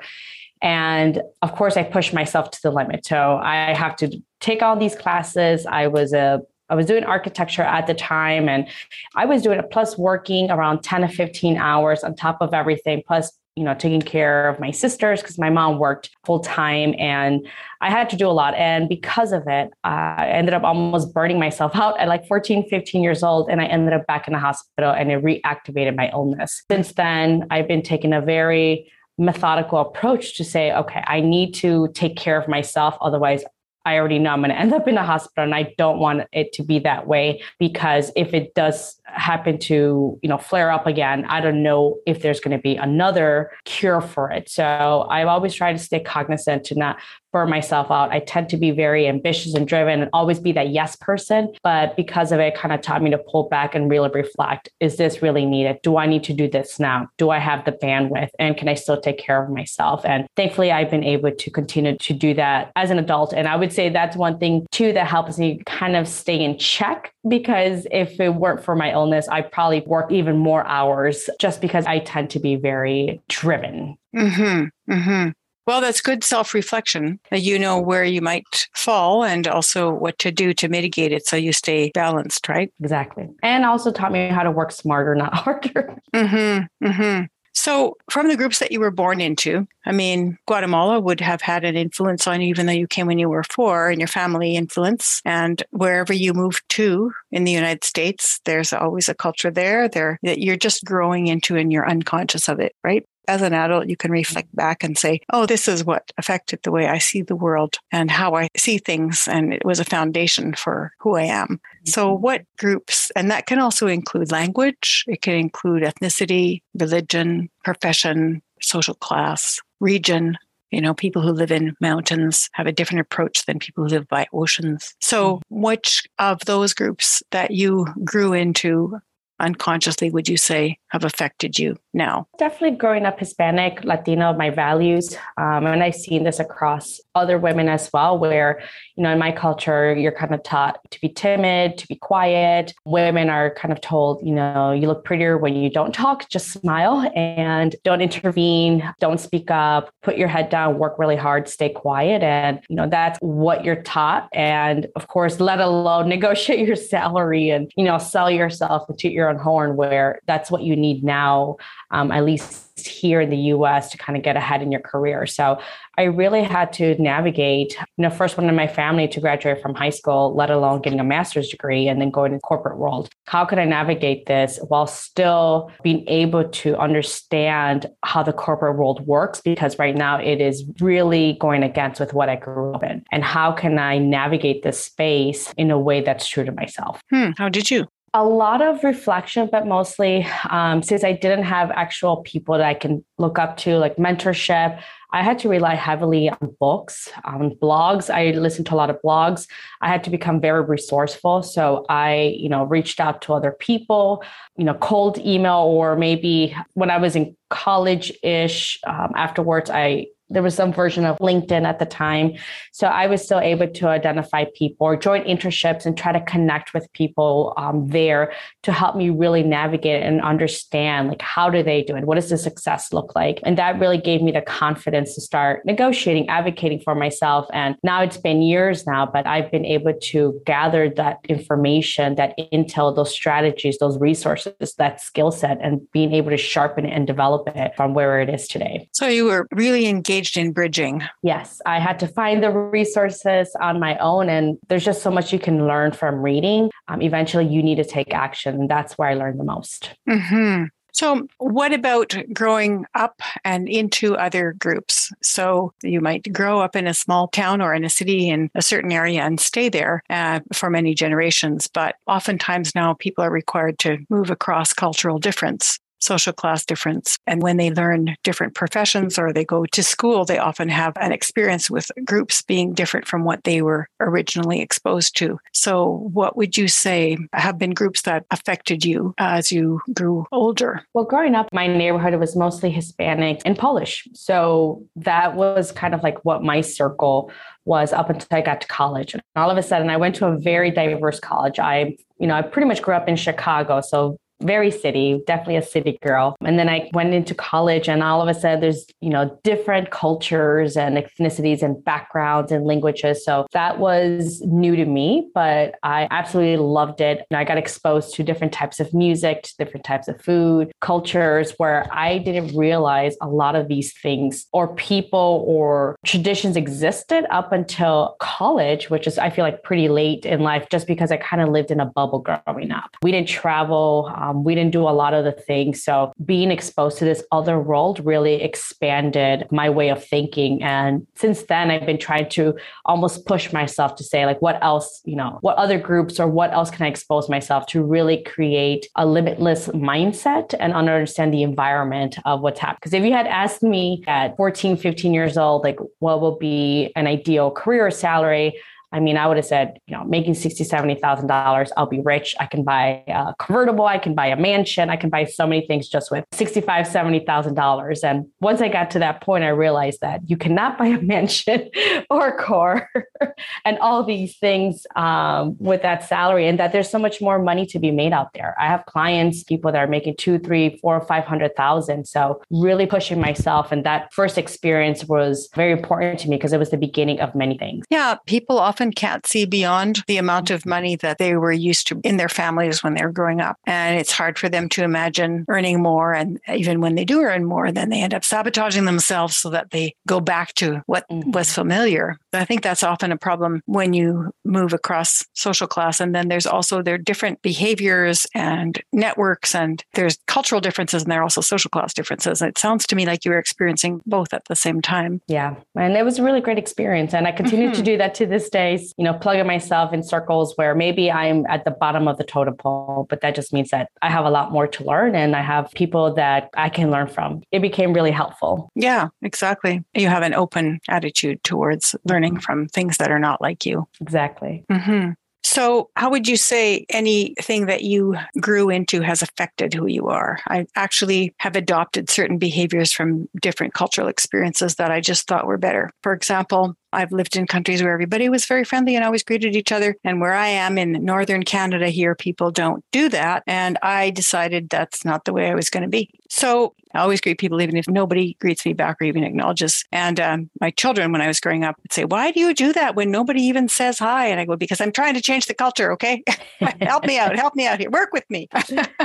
And 0.62 1.22
of 1.42 1.56
course, 1.56 1.78
I 1.78 1.84
pushed 1.84 2.14
myself 2.14 2.52
to 2.52 2.62
the 2.62 2.72
limit. 2.72 3.06
So 3.06 3.38
I 3.38 3.74
have 3.74 3.96
to 3.98 4.22
take 4.42 4.62
all 4.62 4.76
these 4.76 4.96
classes. 4.96 5.66
I 5.66 5.88
was 5.88 6.12
a 6.12 6.42
I 6.70 6.76
was 6.76 6.86
doing 6.86 7.04
architecture 7.04 7.64
at 7.64 7.88
the 7.88 7.94
time 7.94 8.48
and 8.48 8.68
I 9.16 9.26
was 9.26 9.42
doing 9.42 9.60
it 9.60 9.70
plus 9.72 9.98
working 9.98 10.52
around 10.52 10.84
10 10.84 11.02
to 11.02 11.08
15 11.08 11.58
hours 11.58 12.04
on 12.04 12.16
top 12.16 12.38
of 12.42 12.54
everything, 12.54 13.04
plus, 13.06 13.32
you 13.56 13.64
know, 13.64 13.74
taking 13.74 14.02
care 14.02 14.48
of 14.48 14.60
my 14.60 14.72
sisters 14.72 15.22
because 15.22 15.38
my 15.38 15.50
mom 15.50 15.80
worked 15.80 16.12
full 16.26 16.40
time 16.40 16.94
and 16.98 17.48
I 17.82 17.90
had 17.90 18.10
to 18.12 18.16
do 18.16 18.28
a 18.28 18.32
lot. 18.32 18.54
And 18.56 18.88
because 18.88 19.32
of 19.32 19.48
it, 19.48 19.70
I 19.84 20.28
ended 20.28 20.54
up 20.54 20.64
almost 20.64 21.14
burning 21.14 21.40
myself 21.40 21.76
out 21.76 22.00
at 22.00 22.08
like 22.08 22.28
14, 22.28 22.70
15 22.70 23.04
years 23.04 23.24
old. 23.24 23.50
And 23.50 23.60
I 23.60 23.66
ended 23.66 23.94
up 23.94 24.08
back 24.08 24.28
in 24.28 24.34
the 24.34 24.40
hospital 24.40 24.92
and 24.92 25.12
it 25.12 25.24
reactivated 25.24 25.96
my 25.96 26.10
illness. 26.12 26.64
Since 26.72 26.94
then, 26.94 27.48
I've 27.50 27.68
been 27.68 27.82
taking 27.82 28.14
a 28.14 28.22
very 28.22 28.92
methodical 29.18 29.80
approach 29.80 30.38
to 30.38 30.46
say, 30.46 30.72
okay, 30.72 31.04
I 31.06 31.20
need 31.20 31.54
to 31.56 31.90
take 31.94 32.16
care 32.16 32.40
of 32.40 32.48
myself. 32.48 32.98
Otherwise, 33.02 33.44
I 33.86 33.98
already 33.98 34.20
know 34.20 34.32
I'm 34.32 34.42
going 34.42 34.52
to 34.52 34.60
end 34.60 34.74
up 34.74 34.88
in 34.88 34.98
a 34.98 35.06
hospital 35.06 35.44
and 35.44 35.56
I 35.56 35.74
don't 35.78 36.00
want 36.00 36.28
it 36.32 36.54
to 36.54 36.64
be 36.64 36.80
that 36.80 37.08
way 37.08 37.42
because 37.60 38.12
if 38.16 38.34
it 38.34 38.54
does 38.54 38.99
happen 39.14 39.58
to, 39.60 40.20
you 40.22 40.30
know, 40.30 40.38
flare 40.38 40.72
up 40.72 40.88
again, 40.88 41.26
I 41.26 41.42
don't 41.42 41.64
know 41.64 41.98
if 42.06 42.22
there's 42.22 42.40
going 42.40 42.56
to 42.56 42.62
be 42.62 42.76
another 42.76 43.52
cure 43.66 44.02
for 44.02 44.32
it. 44.32 44.50
So 44.50 45.08
I've 45.10 45.28
always 45.28 45.54
tried 45.54 45.74
to 45.74 45.80
stay 45.80 46.00
cognizant 46.00 46.64
to 46.66 46.76
not 46.76 46.98
burn 47.32 47.50
myself 47.50 47.92
out. 47.92 48.12
I 48.12 48.20
tend 48.20 48.50
to 48.50 48.58
be 48.58 48.72
very 48.72 49.08
ambitious 49.08 49.54
and 49.54 49.68
driven 49.68 50.02
and 50.02 50.10
always 50.14 50.40
be 50.40 50.52
that 50.54 50.70
yes 50.70 50.96
person. 50.96 51.54
But 51.64 51.96
because 51.96 52.32
of 52.32 52.40
it, 52.40 52.56
kind 52.56 52.74
of 52.74 52.82
taught 52.82 53.02
me 53.02 53.12
to 53.12 53.18
pull 53.18 53.50
back 53.50 53.76
and 53.76 53.90
really 53.90 54.10
reflect 54.10 54.70
is 54.80 54.98
this 54.98 55.22
really 55.22 55.46
needed? 55.46 55.78
Do 55.84 55.98
I 55.98 56.06
need 56.06 56.24
to 56.26 56.34
do 56.34 56.50
this 56.50 56.80
now? 56.80 57.08
Do 57.18 57.30
I 57.30 57.40
have 57.40 57.66
the 57.66 57.72
bandwidth? 57.72 58.30
And 58.40 58.58
can 58.58 58.68
I 58.68 58.74
still 58.74 59.00
take 59.00 59.20
care 59.20 59.44
of 59.44 59.50
myself? 59.50 60.04
And 60.06 60.28
thankfully, 60.36 60.72
I've 60.72 60.90
been 60.90 61.04
able 61.04 61.32
to 61.32 61.52
continue 61.52 61.98
to 61.98 62.14
do 62.14 62.34
that 62.36 62.72
as 62.76 62.90
an 62.90 63.00
adult. 63.00 63.34
And 63.34 63.48
I 63.48 63.56
would 63.56 63.74
say 63.74 63.90
that's 63.90 64.16
one 64.16 64.40
thing 64.40 64.66
too 64.72 64.94
that 64.94 65.08
helps 65.08 65.38
me 65.38 65.62
kind 65.66 65.96
of 65.96 66.08
stay 66.08 66.44
in 66.44 66.58
check 66.58 67.14
because 67.28 67.86
if 67.92 68.20
it 68.20 68.36
weren't 68.36 68.64
for 68.64 68.76
my 68.76 68.94
illness, 69.00 69.28
I 69.28 69.42
probably 69.42 69.82
work 69.82 70.12
even 70.12 70.38
more 70.38 70.66
hours 70.68 71.30
just 71.40 71.62
because 71.62 71.86
I 71.86 72.00
tend 72.00 72.30
to 72.32 72.40
be 72.40 72.56
very 72.56 73.22
driven. 73.30 73.98
Mm-hmm. 74.16 74.92
Mm-hmm. 74.92 75.30
Well, 75.68 75.82
that's 75.82 76.02
good 76.02 76.24
self 76.24 76.56
reflection 76.56 77.20
you 77.32 77.60
know 77.60 77.80
where 77.80 78.04
you 78.04 78.22
might 78.22 78.68
fall 78.74 79.24
and 79.24 79.48
also 79.48 79.94
what 79.94 80.18
to 80.18 80.32
do 80.32 80.52
to 80.54 80.68
mitigate 80.68 81.12
it 81.12 81.28
so 81.28 81.36
you 81.36 81.54
stay 81.54 81.92
balanced, 81.94 82.50
right? 82.50 82.74
Exactly. 82.80 83.28
And 83.44 83.66
also 83.66 83.92
taught 83.92 84.12
me 84.12 84.30
how 84.30 84.42
to 84.42 84.50
work 84.50 84.72
smarter, 84.72 85.14
not 85.14 85.34
harder. 85.36 85.96
Mm-hmm. 86.14 86.88
Mm-hmm. 86.88 87.26
So, 87.54 87.98
from 88.10 88.28
the 88.28 88.38
groups 88.38 88.60
that 88.60 88.72
you 88.72 88.80
were 88.80 88.92
born 88.92 89.20
into, 89.22 89.68
I 89.86 89.92
mean, 89.92 90.38
Guatemala 90.48 91.00
would 91.00 91.20
have 91.20 91.42
had 91.42 91.64
an 91.66 91.76
influence 91.76 92.28
on 92.28 92.42
you, 92.42 92.48
even 92.48 92.66
though 92.66 92.72
you 92.74 92.88
came 92.88 93.08
when 93.08 93.20
you 93.20 93.30
were 93.30 93.44
four, 93.44 93.90
and 93.90 94.00
your 94.00 94.08
family 94.08 94.56
influence. 94.56 95.22
And 95.26 95.62
wherever 95.72 96.14
you 96.14 96.34
move 96.34 96.62
to 96.70 97.12
in 97.32 97.44
the 97.44 97.52
United 97.52 97.84
States, 97.84 98.40
there's 98.46 98.72
always 98.74 99.10
a 99.10 99.16
culture 99.16 99.52
there, 99.52 99.90
there 99.90 100.20
that 100.24 100.40
you're 100.40 100.58
just 100.58 100.86
growing 100.86 101.28
into, 101.28 101.58
and 101.58 101.72
you're 101.72 101.90
unconscious 101.90 102.48
of 102.48 102.60
it, 102.60 102.76
right? 102.84 103.06
As 103.30 103.42
an 103.42 103.54
adult, 103.54 103.88
you 103.88 103.96
can 103.96 104.12
reflect 104.12 104.54
back 104.56 104.84
and 104.84 104.98
say, 104.98 105.22
oh, 105.32 105.46
this 105.46 105.68
is 105.68 105.86
what 105.86 106.12
affected 106.18 106.60
the 106.64 106.72
way 106.72 106.88
I 106.88 106.98
see 106.98 107.22
the 107.22 107.36
world 107.36 107.78
and 107.92 108.10
how 108.10 108.34
I 108.36 108.50
see 108.58 108.80
things. 108.80 109.28
And 109.28 109.54
it 109.54 109.64
was 109.64 109.80
a 109.80 109.86
foundation 109.86 110.54
for 110.54 110.92
who 111.00 111.16
I 111.16 111.24
am. 111.24 111.62
So, 111.86 112.14
mm-hmm. 112.14 112.24
what 112.24 112.42
groups, 112.58 113.12
and 113.16 113.30
that 113.32 113.46
can 113.46 113.60
also 113.60 113.88
include 113.88 114.32
language, 114.32 115.06
it 115.08 115.22
can 115.22 115.36
include 115.36 115.84
ethnicity, 115.84 116.62
religion, 116.74 117.50
profession, 117.64 118.42
social 118.62 118.96
class, 118.96 119.62
region, 119.80 120.38
you 120.72 120.82
know, 120.82 120.94
people 120.94 121.22
who 121.22 121.32
live 121.32 121.52
in 121.52 121.76
mountains 121.82 122.50
have 122.54 122.68
a 122.68 122.72
different 122.72 123.02
approach 123.02 123.46
than 123.46 123.60
people 123.60 123.84
who 123.84 123.90
live 123.90 124.08
by 124.08 124.28
oceans. 124.34 124.96
So, 125.02 125.36
mm-hmm. 125.36 125.62
which 125.62 126.08
of 126.18 126.40
those 126.46 126.74
groups 126.74 127.24
that 127.32 127.52
you 127.52 127.88
grew 128.04 128.34
into 128.34 129.00
unconsciously 129.40 130.10
would 130.10 130.28
you 130.28 130.38
say 130.38 130.78
have 130.90 131.04
affected 131.04 131.58
you 131.58 131.78
now? 131.94 132.28
Definitely 132.38 132.78
growing 132.78 133.06
up 133.06 133.20
Hispanic, 133.20 133.84
Latino, 133.84 134.34
my 134.34 134.50
values. 134.50 135.16
Um, 135.38 135.66
and 135.66 135.84
I've 135.84 135.96
seen 135.96 136.24
this 136.24 136.40
across 136.40 137.00
other 137.16 137.38
women 137.38 137.68
as 137.70 137.90
well, 137.94 138.18
where, 138.18 138.62
you 138.96 139.04
know, 139.04 139.12
in 139.12 139.20
my 139.20 139.32
culture, 139.32 139.94
you're 139.94 140.12
kind 140.12 140.34
of 140.34 140.44
taught 140.44 140.80
to 140.92 141.02
be 141.02 141.10
timid, 141.10 141.78
to 141.78 141.88
be 141.88 141.96
quiet. 141.96 142.74
Women 142.86 143.30
are 143.30 143.54
kind 143.56 143.72
of 143.72 143.82
told, 143.82 144.26
you 144.26 144.34
know, 144.34 144.72
you 144.72 144.88
look 144.88 145.04
prettier 145.04 145.38
when 145.38 145.56
you 145.56 145.70
don't 145.70 145.94
talk, 145.94 146.30
just 146.30 146.52
smile 146.52 147.12
and 147.16 147.76
don't 147.84 148.02
intervene, 148.02 148.88
don't 149.00 149.20
speak 149.20 149.52
up, 149.52 149.92
put 150.02 150.18
your 150.18 150.28
head 150.28 150.50
down, 150.50 150.78
work 150.78 150.98
really 150.98 151.16
hard, 151.16 151.48
stay 151.48 151.70
quiet. 151.70 152.24
And, 152.24 152.60
you 152.70 152.76
know, 152.76 152.88
that's 152.88 153.18
what 153.22 153.64
you're 153.64 153.82
taught. 153.84 154.30
And 154.34 154.88
of 154.96 155.08
course, 155.08 155.40
let 155.40 155.60
alone 155.60 156.10
negotiate 156.20 156.66
your 156.66 156.76
salary 156.76 157.50
and, 157.50 157.72
you 157.76 157.84
know, 157.84 157.98
sell 157.98 158.30
yourself 158.30 158.88
toot 159.00 159.12
your 159.12 159.29
own 159.30 159.38
horn, 159.38 159.76
where 159.76 160.20
that's 160.28 160.52
what 160.52 160.64
you 160.64 160.76
need 160.76 161.04
now, 161.04 161.58
um, 161.92 162.12
at 162.12 162.26
least 162.26 162.70
here 162.88 163.22
in 163.22 163.30
the 163.30 163.38
US 163.38 163.90
to 163.92 163.98
kind 163.98 164.18
of 164.18 164.24
get 164.24 164.36
ahead 164.36 164.62
in 164.62 164.72
your 164.72 164.82
career. 164.82 165.26
So 165.26 165.60
I 165.98 166.04
really 166.04 166.44
had 166.44 166.72
to 166.74 166.96
navigate, 167.02 167.76
you 167.98 168.04
know, 168.04 168.10
first 168.10 168.38
one 168.38 168.48
in 168.48 168.56
my 168.56 168.68
family 168.68 169.08
to 169.10 169.20
graduate 169.20 169.62
from 169.62 169.76
high 169.76 169.90
school, 169.90 170.34
let 170.36 170.50
alone 170.50 170.82
getting 170.82 171.00
a 171.00 171.04
master's 171.04 171.50
degree 171.50 171.88
and 171.88 172.00
then 172.00 172.10
going 172.10 172.32
to 172.32 172.40
corporate 172.40 172.78
world. 172.78 173.10
How 173.26 173.46
could 173.46 173.60
I 173.60 173.66
navigate 173.66 174.26
this 174.26 174.60
while 174.68 174.88
still 174.88 175.72
being 175.84 176.08
able 176.08 176.48
to 176.48 176.78
understand 176.78 177.88
how 178.04 178.24
the 178.24 178.34
corporate 178.34 178.78
world 178.78 179.06
works? 179.06 179.42
Because 179.42 179.78
right 179.78 179.96
now 179.96 180.20
it 180.20 180.40
is 180.40 180.64
really 180.80 181.38
going 181.40 181.64
against 181.64 182.00
with 182.00 182.14
what 182.14 182.30
I 182.30 182.38
grew 182.38 182.74
up 182.74 182.84
in. 182.84 183.04
And 183.12 183.24
how 183.24 183.52
can 183.52 183.78
I 183.78 183.98
navigate 183.98 184.64
this 184.64 184.80
space 184.80 185.54
in 185.58 185.72
a 185.72 185.80
way 185.80 186.02
that's 186.02 186.28
true 186.28 186.46
to 186.46 186.52
myself? 186.52 187.02
Hmm, 187.10 187.32
how 187.38 187.50
did 187.50 187.70
you? 187.70 187.88
A 188.14 188.24
lot 188.24 188.62
of 188.62 188.84
reflection, 188.84 189.50
but 189.52 189.68
mostly 189.68 190.26
um, 190.50 190.82
since 190.82 191.04
I 191.04 191.14
didn't 191.14 191.44
have 191.44 191.72
actual 191.72 192.18
people 192.18 192.58
that 192.58 192.66
I 192.66 192.74
can 192.74 193.04
look 193.18 193.38
up 193.38 193.58
to, 193.58 193.78
like 193.78 193.98
mentorship, 193.98 194.82
I 195.12 195.24
had 195.24 195.40
to 195.40 195.50
rely 195.50 195.74
heavily 195.74 196.30
on 196.30 196.56
books, 196.60 197.10
on 197.24 197.56
blogs. 197.56 198.14
I 198.14 198.32
listened 198.38 198.68
to 198.68 198.76
a 198.76 198.78
lot 198.78 198.90
of 198.92 198.98
blogs. 199.04 199.48
I 199.82 199.88
had 199.88 200.04
to 200.04 200.10
become 200.10 200.40
very 200.40 200.64
resourceful. 200.64 201.42
So 201.42 201.86
I, 201.90 202.36
you 202.38 202.48
know, 202.48 202.64
reached 202.64 203.00
out 203.00 203.22
to 203.24 203.34
other 203.34 203.52
people, 203.52 204.24
you 204.56 204.66
know, 204.66 204.76
cold 204.76 205.18
email, 205.18 205.62
or 205.62 205.96
maybe 205.96 206.56
when 206.74 206.92
I 206.92 206.98
was 206.98 207.16
in 207.16 207.36
college 207.50 208.14
ish, 208.22 208.80
um, 208.86 209.14
afterwards, 209.16 209.72
I 209.72 210.08
there 210.30 210.44
was 210.44 210.56
some 210.56 210.72
version 210.72 211.06
of 211.06 211.18
LinkedIn 211.18 211.66
at 211.66 211.80
the 211.80 211.86
time. 211.86 212.34
So 212.72 212.88
I 212.88 213.08
was 213.08 213.24
still 213.24 213.40
able 213.40 213.68
to 213.68 213.88
identify 213.88 214.46
people 214.56 214.86
or 214.88 214.96
join 214.96 215.24
internships 215.24 215.86
and 215.86 215.98
try 215.98 216.12
to 216.12 216.22
connect 216.22 216.74
with 216.74 216.92
people 216.94 217.54
um, 217.58 217.88
there 217.88 218.32
to 218.64 218.72
help 218.72 218.96
me 218.96 219.10
really 219.10 219.44
navigate 219.44 220.04
and 220.04 220.22
understand 220.22 221.08
like 221.08 221.22
how 221.22 221.50
do 221.50 221.64
they 221.64 221.84
do 221.84 221.96
it? 221.96 222.06
What 222.06 222.16
does 222.16 222.30
the 222.30 222.38
success 222.38 222.94
look 222.94 223.16
like? 223.16 223.40
And 223.44 223.58
that 223.58 223.80
really 223.80 223.98
gave 223.98 224.22
me 224.22 224.32
the 224.32 224.42
confidence 224.42 225.16
to 225.16 225.22
start 225.22 225.66
negotiating, 225.66 226.30
advocating 226.30 226.80
for 226.80 226.96
myself. 226.96 227.48
And 227.52 227.76
now 227.84 228.02
it's 228.02 228.18
been 228.18 228.42
years 228.42 228.86
now, 228.86 229.06
but 229.06 229.26
I've 229.26 229.52
been 229.52 229.66
able 229.66 229.94
to 229.94 230.42
gather 230.46 230.90
that 230.92 231.20
information, 231.28 232.16
that 232.16 232.38
intel, 232.54 232.96
those 232.96 233.12
strategies, 233.12 233.78
those 233.80 234.00
resources, 234.00 234.76
that 234.78 235.02
skill 235.02 235.32
set, 235.32 235.58
and 235.62 235.82
being 235.92 236.14
able 236.14 236.30
to 236.30 236.38
sharpen 236.38 236.86
it 236.86 236.94
and 236.94 237.08
develop 237.08 237.48
it 237.56 237.76
from 237.76 237.94
where 237.94 238.22
it 238.22 238.30
is 238.30 238.48
today. 238.48 238.88
So 238.94 239.08
you 239.08 239.26
were 239.26 239.48
really 239.52 239.88
engaged 239.88 240.19
engaged 240.20 240.38
in 240.38 240.52
bridging. 240.52 241.02
Yes, 241.24 241.62
I 241.66 241.80
had 241.80 242.00
to 242.00 242.08
find 242.08 242.44
the 242.44 242.52
resources 242.52 243.56
on 243.62 243.80
my 243.80 243.98
own. 244.00 244.30
And 244.30 244.58
there's 244.68 244.86
just 244.86 245.02
so 245.02 245.12
much 245.12 245.32
you 245.32 245.40
can 245.40 245.66
learn 245.66 245.92
from 245.92 246.16
reading. 246.22 246.70
Um, 246.88 247.02
eventually, 247.02 247.48
you 247.48 247.64
need 247.64 247.76
to 247.76 247.86
take 247.86 248.14
action. 248.14 248.56
And 248.56 248.70
that's 248.70 248.98
where 248.98 249.10
I 249.10 249.14
learned 249.14 249.40
the 249.40 249.46
most. 249.46 249.92
Mm-hmm. 250.08 250.66
So, 250.92 251.28
what 251.38 251.72
about 251.72 252.16
growing 252.34 252.86
up 252.96 253.22
and 253.46 253.70
into 253.70 254.18
other 254.18 254.56
groups? 254.60 255.14
So, 255.22 255.72
you 255.84 256.02
might 256.02 256.34
grow 256.34 256.60
up 256.60 256.76
in 256.76 256.88
a 256.88 256.94
small 256.94 257.30
town 257.30 257.62
or 257.62 257.74
in 257.74 257.86
a 257.86 257.90
city 257.90 258.28
in 258.28 258.50
a 258.56 258.62
certain 258.62 258.92
area 258.92 259.22
and 259.22 259.40
stay 259.40 259.70
there 259.70 260.04
uh, 260.10 260.42
for 260.52 260.70
many 260.70 260.94
generations. 260.94 261.70
But 261.74 261.96
oftentimes 262.08 262.76
now 262.76 262.96
people 262.96 263.24
are 263.24 263.32
required 263.32 263.80
to 263.80 264.00
move 264.10 264.30
across 264.30 264.74
cultural 264.74 265.20
difference 265.20 265.80
social 266.00 266.34
class 266.34 266.66
difference. 266.66 267.18
And 267.28 267.42
when 267.42 267.58
they 267.58 267.72
learn 267.72 268.16
different 268.24 268.56
professions 268.56 269.18
or 269.18 269.32
they 269.32 269.46
go 269.46 269.66
to 269.66 269.84
school, 269.84 270.26
they 270.26 270.38
often 270.38 270.70
have 270.70 270.94
an 270.98 271.12
experience 271.12 271.70
with 271.70 271.92
groups 272.06 272.42
being 272.42 272.74
different 272.74 273.08
from 273.08 273.24
what 273.24 273.44
they 273.44 273.62
were 273.62 273.88
originally 274.00 274.62
exposed 274.62 275.16
to. 275.18 275.40
So, 275.54 276.10
what 276.14 276.38
would 276.38 276.58
you 276.58 276.68
say 276.68 277.18
have 277.34 277.58
been 277.58 277.72
groups 277.72 278.04
that 278.04 278.26
affected 278.32 278.86
you 278.86 279.14
as 279.18 279.52
you 279.52 279.82
grew 279.94 280.26
older? 280.32 280.84
Well, 280.94 281.06
growing 281.06 281.36
up, 281.36 281.50
my 281.54 281.68
neighborhood 281.68 282.20
was 282.20 282.36
mostly 282.36 282.72
Hispanic 282.72 283.42
and 283.46 283.58
Polish. 283.58 284.08
So, 284.14 284.84
that 284.96 285.36
was 285.36 285.72
kind 285.72 285.94
of 285.94 286.04
like 286.04 286.24
what 286.26 286.44
my 286.44 286.62
circle 286.62 287.32
was 287.66 287.94
up 287.94 288.10
until 288.10 288.28
I 288.32 288.42
got 288.42 288.62
to 288.62 288.68
college. 288.68 289.14
And 289.14 289.22
all 289.36 289.52
of 289.52 289.58
a 289.58 289.64
sudden, 289.64 289.90
I 289.90 289.98
went 289.98 290.16
to 290.16 290.28
a 290.28 290.38
very 290.38 290.72
diverse 290.72 291.20
college. 291.20 291.60
I 291.60 291.98
you 292.20 292.28
know, 292.28 292.36
I 292.36 292.42
pretty 292.42 292.68
much 292.68 292.82
grew 292.82 292.94
up 292.94 293.08
in 293.08 293.16
Chicago, 293.16 293.82
so 293.82 294.18
very 294.42 294.72
city, 294.72 295.22
definitely 295.28 295.58
a 295.58 295.62
city 295.62 296.00
girl. 296.02 296.36
And 296.42 296.58
then 296.58 296.70
I 296.70 296.90
went 296.94 297.14
into 297.14 297.34
college 297.36 297.90
and 297.90 298.02
all 298.02 298.22
of 298.22 298.28
a 298.28 298.40
sudden 298.40 298.62
there's, 298.62 298.86
you 299.02 299.10
know, 299.10 299.40
different 299.44 299.92
cultures 299.92 300.78
and 300.78 300.98
ethnicities 300.98 301.62
and 301.62 301.84
backgrounds 301.84 302.52
and 302.52 302.66
languages. 302.66 303.24
So 303.24 303.46
that 303.52 303.80
was 303.80 304.42
new 304.46 304.76
to 304.76 304.86
me, 304.86 305.30
but 305.34 305.76
I 305.84 306.08
absolutely 306.12 306.58
loved 306.58 307.02
it. 307.02 307.26
And 307.30 307.38
I 307.38 307.44
got 307.44 307.58
exposed 307.58 308.16
to 308.16 308.24
different 308.24 308.54
types 308.54 308.80
of 308.80 308.94
music, 308.94 309.44
to 309.44 309.58
different 309.58 309.86
types 309.86 310.08
of 310.08 310.22
food, 310.22 310.72
cultures 310.82 311.54
where 311.58 311.88
I 311.92 312.18
didn't 312.18 312.56
realize 312.56 313.16
a 313.22 313.28
lot 313.28 313.56
of 313.56 313.68
these 313.68 313.94
things 313.94 314.48
or 314.54 314.74
people 314.76 315.44
or 315.48 315.96
traditions 316.06 316.56
existed 316.56 317.26
up 317.30 317.52
until 317.52 318.16
college, 318.20 318.90
which 318.90 319.08
is, 319.08 319.18
I 319.18 319.30
feel 319.30 319.44
like, 319.44 319.64
pretty 319.64 319.90
late 319.90 320.26
in 320.26 320.42
life, 320.42 320.68
just 320.70 320.88
because 320.88 321.12
I 321.12 321.18
kind 321.18 321.42
of 321.42 321.50
lived 321.50 321.72
in 321.72 321.80
a 321.80 321.86
bubble 321.86 322.20
growing 322.20 322.72
up. 322.72 322.96
We 323.04 323.12
didn't 323.12 323.28
travel. 323.28 324.12
Um, 324.30 324.44
we 324.44 324.56
didn't 324.56 324.72
do 324.72 324.82
a 324.82 324.92
lot 324.92 325.14
of 325.14 325.26
the 325.26 325.32
things. 325.32 325.84
So 325.84 326.14
being 326.26 326.52
exposed 326.52 326.98
to 327.00 327.06
this 327.06 327.24
other 327.32 327.60
world 327.60 328.06
really 328.06 328.42
expanded 328.42 329.48
my 329.52 329.70
way 329.70 329.90
of 329.90 330.04
thinking. 330.04 330.62
And 330.64 331.06
since 331.16 331.44
then, 331.44 331.72
I've 331.72 331.86
been 331.86 331.98
trying 331.98 332.30
to 332.30 332.56
almost 332.86 333.26
push 333.26 333.52
myself 333.52 333.96
to 333.96 334.04
say, 334.04 334.26
like, 334.26 334.42
what 334.42 334.62
else, 334.64 335.02
you 335.06 335.16
know, 335.16 335.38
what 335.42 335.58
other 335.58 335.80
groups 335.80 336.20
or 336.20 336.28
what 336.28 336.54
else 336.54 336.70
can 336.70 336.86
I 336.86 336.90
expose 336.90 337.30
myself 337.30 337.66
to 337.68 337.84
really 337.84 338.24
create 338.24 338.88
a 338.96 339.06
limitless 339.06 339.68
mindset 339.70 340.54
and 340.60 340.74
understand 340.74 341.34
the 341.34 341.44
environment 341.44 342.18
of 342.26 342.42
what's 342.42 342.60
happening. 342.60 342.78
Because 342.80 342.94
if 342.94 343.04
you 343.04 343.14
had 343.14 343.28
asked 343.28 343.64
me 343.64 344.04
at 344.08 344.36
14, 344.38 344.78
15 344.78 345.14
years 345.14 345.38
old, 345.38 345.64
like, 345.64 345.80
what 346.00 346.22
will 346.22 346.38
be 346.38 346.92
an 346.96 347.08
ideal 347.08 347.52
career 347.52 347.92
salary? 347.92 348.60
I 348.92 349.00
mean, 349.00 349.18
I 349.18 349.28
would 349.28 349.38
have 349.38 349.46
said, 349.46 349.80
you 349.86 349.96
know, 349.96 350.04
making 350.04 350.34
sixty, 350.34 350.64
seventy 350.64 350.96
thousand 350.96 351.28
dollars, 351.28 351.72
I'll 351.78 351.86
be 351.86 352.00
rich. 352.00 352.36
I 352.40 352.48
can 352.48 352.64
buy 352.64 353.04
a 353.08 353.34
convertible, 353.38 353.86
I 353.86 354.00
can 354.00 354.16
buy 354.16 354.28
a 354.28 354.36
mansion, 354.36 354.90
I 354.90 354.96
can 354.96 355.10
buy 355.10 355.26
so 355.26 355.46
many 355.46 355.66
things 355.68 355.88
just 355.88 356.10
with 356.10 356.26
sixty-five, 356.32 356.88
seventy 356.88 357.20
thousand 357.20 357.54
dollars. 357.54 358.04
And 358.04 358.26
once 358.42 358.62
I 358.62 358.68
got 358.68 358.90
to 358.92 359.00
that 359.00 359.22
point, 359.22 359.44
I 359.44 359.50
realized 359.50 360.02
that 360.02 360.22
you 360.28 360.38
cannot 360.38 360.78
buy 360.80 360.88
a 360.88 361.02
mansion 361.02 361.70
or 362.10 362.30
a 362.30 362.44
car 362.44 362.90
and 363.66 363.78
all 363.80 364.04
these 364.04 364.38
things 364.38 364.88
um, 364.96 365.56
with 365.60 365.84
that 365.84 366.04
salary, 366.04 366.48
and 366.48 366.60
that 366.60 366.72
there's 366.72 366.90
so 366.90 367.00
much 367.00 367.22
more 367.22 367.38
money 367.38 367.66
to 367.68 367.80
be 367.80 367.92
made 367.92 368.14
out 368.14 368.34
there. 368.34 368.56
I 368.60 368.68
have 368.68 368.86
clients, 368.88 369.44
people 369.44 369.72
that 369.72 369.78
are 369.78 369.88
making 369.88 370.16
two, 370.18 370.40
three, 370.40 370.80
four, 370.82 371.00
five 371.02 371.26
hundred 371.26 371.56
thousand. 371.56 372.08
So 372.08 372.42
really 372.50 372.88
pushing 372.88 373.22
myself, 373.22 373.72
and 373.72 373.86
that 373.86 374.12
first 374.14 374.40
experience 374.40 375.06
was 375.06 375.48
very 375.56 375.74
important 375.74 376.20
to 376.22 376.30
me 376.30 376.38
because 376.38 376.54
it 376.54 376.58
was 376.58 376.72
the 376.72 376.78
beginning 376.78 377.20
of 377.20 377.36
many 377.36 377.56
things. 377.58 377.86
Yeah, 377.90 378.16
people 378.26 378.58
often 378.58 378.79
often 378.80 378.94
can't 378.94 379.28
see 379.28 379.46
beyond 379.46 380.04
the 380.08 380.16
amount 380.16 380.50
of 380.52 380.66
money 380.66 380.96
that 380.96 381.18
they 381.18 381.36
were 381.36 381.52
used 381.52 381.86
to 381.86 382.00
in 382.06 382.16
their 382.16 382.30
families 382.30 382.82
when 382.82 382.94
they 382.94 383.04
were 383.04 383.12
growing 383.12 383.42
up. 383.42 383.58
And 383.66 384.00
it's 384.00 384.14
hard 384.14 384.40
for 384.40 384.48
them 384.48 384.70
to 384.70 384.86
imagine 384.86 385.44
earning 385.50 385.82
more. 385.82 386.14
And 386.14 386.40
even 386.48 386.80
when 386.80 386.96
they 386.96 387.04
do 387.04 387.22
earn 387.22 387.44
more, 387.44 387.74
then 387.74 387.90
they 387.90 388.02
end 388.02 388.14
up 388.14 388.24
sabotaging 388.24 388.86
themselves 388.86 389.36
so 389.36 389.50
that 389.50 389.72
they 389.72 389.96
go 390.08 390.22
back 390.22 390.54
to 390.56 390.82
what 390.86 391.06
mm-hmm. 391.12 391.32
was 391.32 391.54
familiar. 391.54 392.18
I 392.32 392.46
think 392.46 392.62
that's 392.62 392.82
often 392.82 393.12
a 393.12 393.18
problem 393.18 393.62
when 393.66 393.92
you 393.92 394.32
move 394.46 394.72
across 394.72 395.26
social 395.34 395.68
class. 395.68 396.00
And 396.00 396.16
then 396.16 396.30
there's 396.30 396.48
also 396.48 396.82
their 396.82 396.98
different 396.98 397.42
behaviors 397.42 398.28
and 398.34 398.80
networks, 398.94 399.54
and 399.54 399.84
there's 399.94 400.18
cultural 400.28 400.62
differences, 400.62 401.04
and 401.04 401.12
there 401.12 401.20
are 401.20 401.24
also 401.24 401.42
social 401.42 401.70
class 401.70 401.94
differences. 401.94 402.42
It 402.42 402.58
sounds 402.58 402.88
to 402.88 402.96
me 402.96 403.06
like 403.06 403.26
you 403.26 403.32
were 403.32 403.40
experiencing 403.40 404.02
both 404.06 404.34
at 404.34 404.46
the 404.46 404.56
same 404.56 404.82
time. 404.82 405.22
Yeah. 405.28 405.56
And 405.76 405.98
it 405.98 406.06
was 406.06 406.20
a 406.20 406.24
really 406.24 406.40
great 406.40 406.58
experience. 406.58 407.14
And 407.14 407.28
I 407.28 407.34
continue 407.34 407.68
mm-hmm. 407.68 407.76
to 407.76 407.84
do 407.84 407.98
that 407.98 408.16
to 408.16 408.26
this 408.26 408.50
day, 408.50 408.69
you 408.98 409.04
know, 409.04 409.14
plugging 409.14 409.48
myself 409.48 409.94
in 409.94 410.04
circles 410.04 410.54
where 410.56 410.76
maybe 410.76 411.12
I'm 411.12 411.46
at 411.48 411.66
the 411.66 411.72
bottom 411.72 412.08
of 412.08 412.18
the 412.18 412.24
totem 412.24 412.56
pole, 412.56 413.06
but 413.10 413.22
that 413.22 413.36
just 413.36 413.54
means 413.54 413.70
that 413.70 413.90
I 414.02 414.10
have 414.10 414.26
a 414.26 414.30
lot 414.30 414.52
more 414.52 414.68
to 414.68 414.84
learn 414.84 415.16
and 415.16 415.36
I 415.36 415.42
have 415.42 415.72
people 415.72 416.14
that 416.16 416.50
I 416.56 416.70
can 416.70 416.92
learn 416.92 417.08
from. 417.08 417.42
It 417.52 417.62
became 417.62 417.94
really 417.94 418.12
helpful. 418.12 418.70
Yeah, 418.76 419.10
exactly. 419.22 419.84
You 419.94 420.08
have 420.08 420.24
an 420.24 420.34
open 420.34 420.80
attitude 420.90 421.44
towards 421.44 421.96
learning 422.06 422.40
from 422.40 422.68
things 422.68 422.98
that 422.98 423.12
are 423.12 423.20
not 423.20 423.42
like 423.42 423.66
you. 423.66 423.88
Exactly. 424.02 424.66
Mm-hmm. 424.70 425.12
So, 425.44 425.90
how 425.96 426.12
would 426.12 426.28
you 426.28 426.38
say 426.38 426.86
anything 426.90 427.66
that 427.68 427.84
you 427.84 428.16
grew 428.40 428.70
into 428.70 429.02
has 429.02 429.22
affected 429.22 429.74
who 429.74 429.88
you 429.88 430.08
are? 430.08 430.40
I 430.48 430.68
actually 430.76 431.34
have 431.40 431.56
adopted 431.56 432.10
certain 432.10 432.38
behaviors 432.38 432.92
from 432.92 433.28
different 433.42 433.74
cultural 433.74 434.10
experiences 434.10 434.76
that 434.76 434.92
I 434.92 435.00
just 435.00 435.28
thought 435.28 435.48
were 435.48 435.58
better. 435.58 435.90
For 436.04 436.14
example, 436.14 436.76
I've 436.94 437.12
lived 437.12 437.36
in 437.36 437.48
countries 437.48 437.82
where 437.82 437.94
everybody 437.94 438.30
was 438.30 438.46
very 438.46 438.64
friendly 438.64 438.96
and 438.96 439.06
always 439.06 439.24
greeted 439.24 439.56
each 439.56 439.72
other. 439.72 439.96
And 440.04 440.20
where 440.22 440.34
I 440.34 440.48
am 440.48 440.78
in 440.78 441.04
northern 441.04 441.44
Canada 441.44 441.90
here, 441.90 442.16
people 442.16 442.52
don't 442.52 442.84
do 442.92 443.10
that. 443.10 443.44
And 443.48 443.78
I 443.82 444.10
decided 444.10 444.70
that's 444.70 445.06
not 445.06 445.26
the 445.26 445.34
way 445.34 445.50
I 445.50 445.56
was 445.56 445.70
going 445.70 445.84
to 445.84 445.90
be. 445.90 446.10
So 446.30 446.76
I 446.94 447.00
always 447.00 447.22
greet 447.22 447.40
people, 447.40 447.62
even 447.62 447.78
if 447.78 447.88
nobody 447.88 448.36
greets 448.40 448.66
me 448.66 448.74
back 448.74 448.98
or 449.00 449.06
even 449.06 449.24
acknowledges. 449.24 449.84
And 449.92 450.20
um, 450.20 450.50
my 450.60 450.72
children, 450.72 451.12
when 451.12 451.22
I 451.22 451.28
was 451.28 451.40
growing 451.40 451.64
up, 451.64 451.76
would 451.82 451.94
say, 451.94 452.06
Why 452.06 452.32
do 452.32 452.40
you 452.40 452.54
do 452.54 452.74
that 452.74 452.96
when 452.96 453.12
nobody 453.12 453.42
even 453.44 453.68
says 453.68 454.00
hi? 454.00 454.28
And 454.28 454.40
I 454.40 454.46
go, 454.46 454.56
Because 454.56 454.82
I'm 454.82 454.92
trying 454.92 455.14
to 455.16 455.22
change 455.22 455.46
the 455.46 455.54
culture. 455.54 455.92
Okay. 455.94 456.24
help 456.82 457.06
me 457.06 457.18
out. 457.20 457.36
Help 457.36 457.56
me 457.56 457.68
out 457.68 457.80
here. 457.80 457.90
Work 457.90 458.14
with 458.14 458.28
me. 458.30 458.48